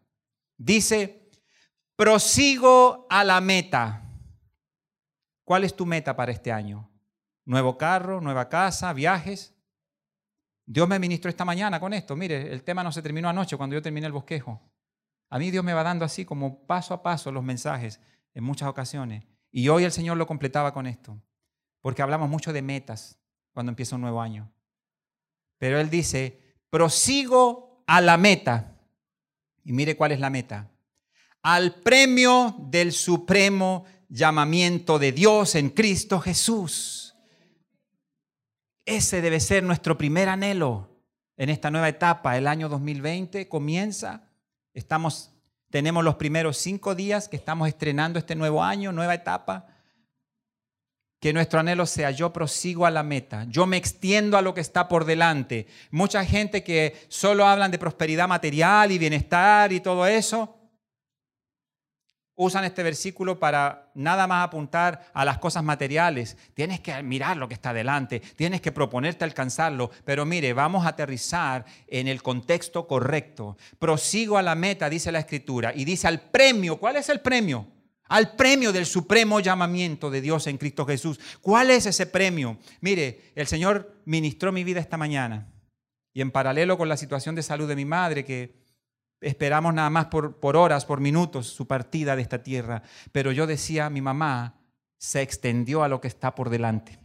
[0.58, 1.30] Dice,
[1.96, 4.04] prosigo a la meta.
[5.44, 6.90] ¿Cuál es tu meta para este año?
[7.46, 9.54] ¿Nuevo carro, nueva casa, viajes?
[10.66, 12.16] Dios me ministró esta mañana con esto.
[12.16, 14.62] Mire, el tema no se terminó anoche cuando yo terminé el bosquejo.
[15.30, 18.00] A mí Dios me va dando así como paso a paso los mensajes
[18.34, 19.26] en muchas ocasiones.
[19.56, 21.22] Y hoy el Señor lo completaba con esto,
[21.80, 23.20] porque hablamos mucho de metas
[23.54, 24.52] cuando empieza un nuevo año.
[25.60, 28.80] Pero Él dice, prosigo a la meta.
[29.64, 30.72] Y mire cuál es la meta.
[31.44, 37.16] Al premio del supremo llamamiento de Dios en Cristo Jesús.
[38.86, 40.90] Ese debe ser nuestro primer anhelo
[41.38, 42.40] en esta nueva etapa.
[42.40, 44.32] El año 2020 comienza.
[44.74, 45.33] Estamos
[45.74, 49.66] tenemos los primeros cinco días que estamos estrenando este nuevo año, nueva etapa.
[51.20, 54.62] Que nuestro anhelo sea yo prosigo a la meta, yo me extiendo a lo que
[54.62, 55.66] está por delante.
[55.90, 60.56] Mucha gente que solo hablan de prosperidad material y bienestar y todo eso.
[62.36, 66.38] Usan este versículo para nada más apuntar a las cosas materiales.
[66.54, 70.90] Tienes que mirar lo que está delante, tienes que proponerte alcanzarlo, pero mire, vamos a
[70.90, 73.58] aterrizar en el contexto correcto.
[73.80, 76.78] Prosigo a la meta, dice la escritura, y dice al premio.
[76.78, 77.68] ¿Cuál es el premio?
[78.10, 81.20] Al premio del supremo llamamiento de Dios en Cristo Jesús.
[81.42, 82.58] ¿Cuál es ese premio?
[82.82, 85.48] Mire, el Señor ministró mi vida esta mañana
[86.14, 88.63] y en paralelo con la situación de salud de mi madre, que
[89.24, 92.84] esperamos nada más por, horas, por minutos, su partida de esta tierra.
[93.12, 94.56] Pero yo decía, mi mamá
[94.98, 97.00] se extendió a lo que está por delante.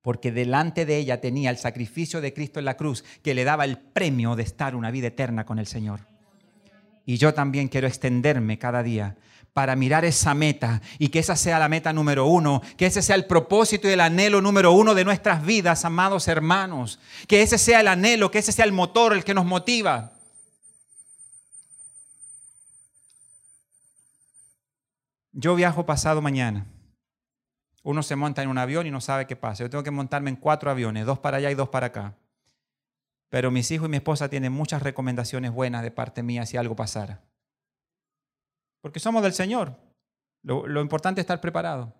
[0.00, 3.64] Porque delante de ella tenía el sacrificio de Cristo en la cruz que le daba
[3.64, 6.00] el premio de estar una vida eterna con el Señor.
[7.04, 9.16] Y yo también quiero extenderme cada día
[9.52, 13.16] para mirar esa meta y que esa sea la meta número uno, que ese sea
[13.16, 17.80] el propósito y el anhelo número uno de nuestras vidas, amados hermanos, que ese sea
[17.80, 20.12] el anhelo, que ese sea el motor, el que nos motiva.
[25.32, 26.66] Yo viajo pasado mañana.
[27.82, 29.64] Uno se monta en un avión y no sabe qué pasa.
[29.64, 32.14] Yo tengo que montarme en cuatro aviones, dos para allá y dos para acá.
[33.28, 36.76] Pero mis hijos y mi esposa tienen muchas recomendaciones buenas de parte mía si algo
[36.76, 37.22] pasara.
[38.82, 39.76] Porque somos del Señor.
[40.42, 41.94] Lo, importante es estar preparado.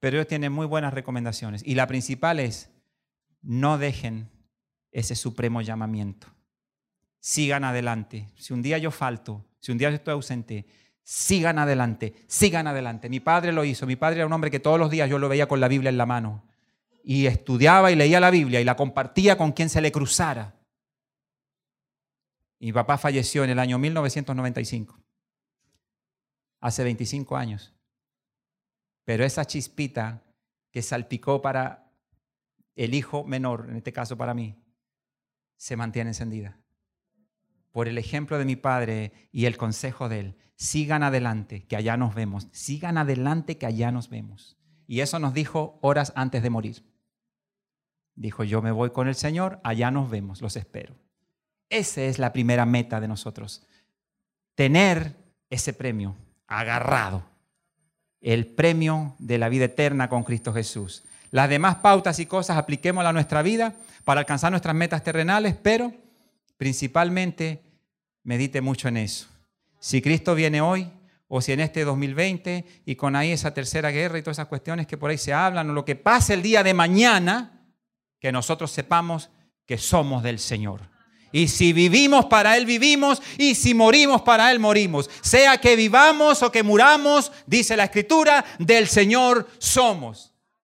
[0.00, 1.62] Pero ellos tienen muy buenas recomendaciones.
[1.64, 2.70] Y la principal es,
[3.40, 4.30] no dejen
[4.90, 6.26] ese supremo llamamiento.
[7.20, 8.28] Sigan adelante.
[8.36, 10.66] Si un día yo falto, si un día estoy ausente,
[11.02, 13.08] sigan adelante, sigan adelante.
[13.08, 15.28] Mi padre lo hizo, mi padre era un hombre que todos los días yo lo
[15.28, 16.44] veía con la Biblia en la mano
[17.02, 20.54] y estudiaba y leía la Biblia y la compartía con quien se le cruzara.
[22.58, 25.00] mi papá falleció en el año 1995,
[26.60, 27.72] hace 25 años.
[29.04, 30.22] Pero esa chispita
[30.70, 31.90] que salpicó para
[32.76, 34.62] el hijo menor, en este caso para mí,
[35.56, 36.59] se mantiene encendida.
[37.72, 41.96] Por el ejemplo de mi padre y el consejo de él, sigan adelante, que allá
[41.96, 44.58] nos vemos, sigan adelante, que allá nos vemos.
[44.86, 46.84] Y eso nos dijo horas antes de morir.
[48.14, 50.94] Dijo, yo me voy con el Señor, allá nos vemos, los espero.
[51.70, 53.66] Esa es la primera meta de nosotros,
[54.54, 55.16] tener
[55.48, 56.16] ese premio
[56.46, 57.22] agarrado,
[58.20, 61.04] el premio de la vida eterna con Cristo Jesús.
[61.30, 65.92] Las demás pautas y cosas apliquémoslas a nuestra vida para alcanzar nuestras metas terrenales, pero
[66.60, 67.62] principalmente
[68.22, 69.26] medite mucho en eso.
[69.78, 70.92] Si Cristo viene hoy,
[71.26, 74.86] o si en este 2020 y con ahí esa tercera guerra y todas esas cuestiones
[74.86, 77.64] que por ahí se hablan, o lo que pase el día de mañana,
[78.20, 79.30] que nosotros sepamos
[79.64, 80.82] que somos del Señor.
[81.32, 85.08] Y si vivimos para Él vivimos, y si morimos para Él morimos.
[85.22, 90.29] Sea que vivamos o que muramos, dice la Escritura, del Señor somos.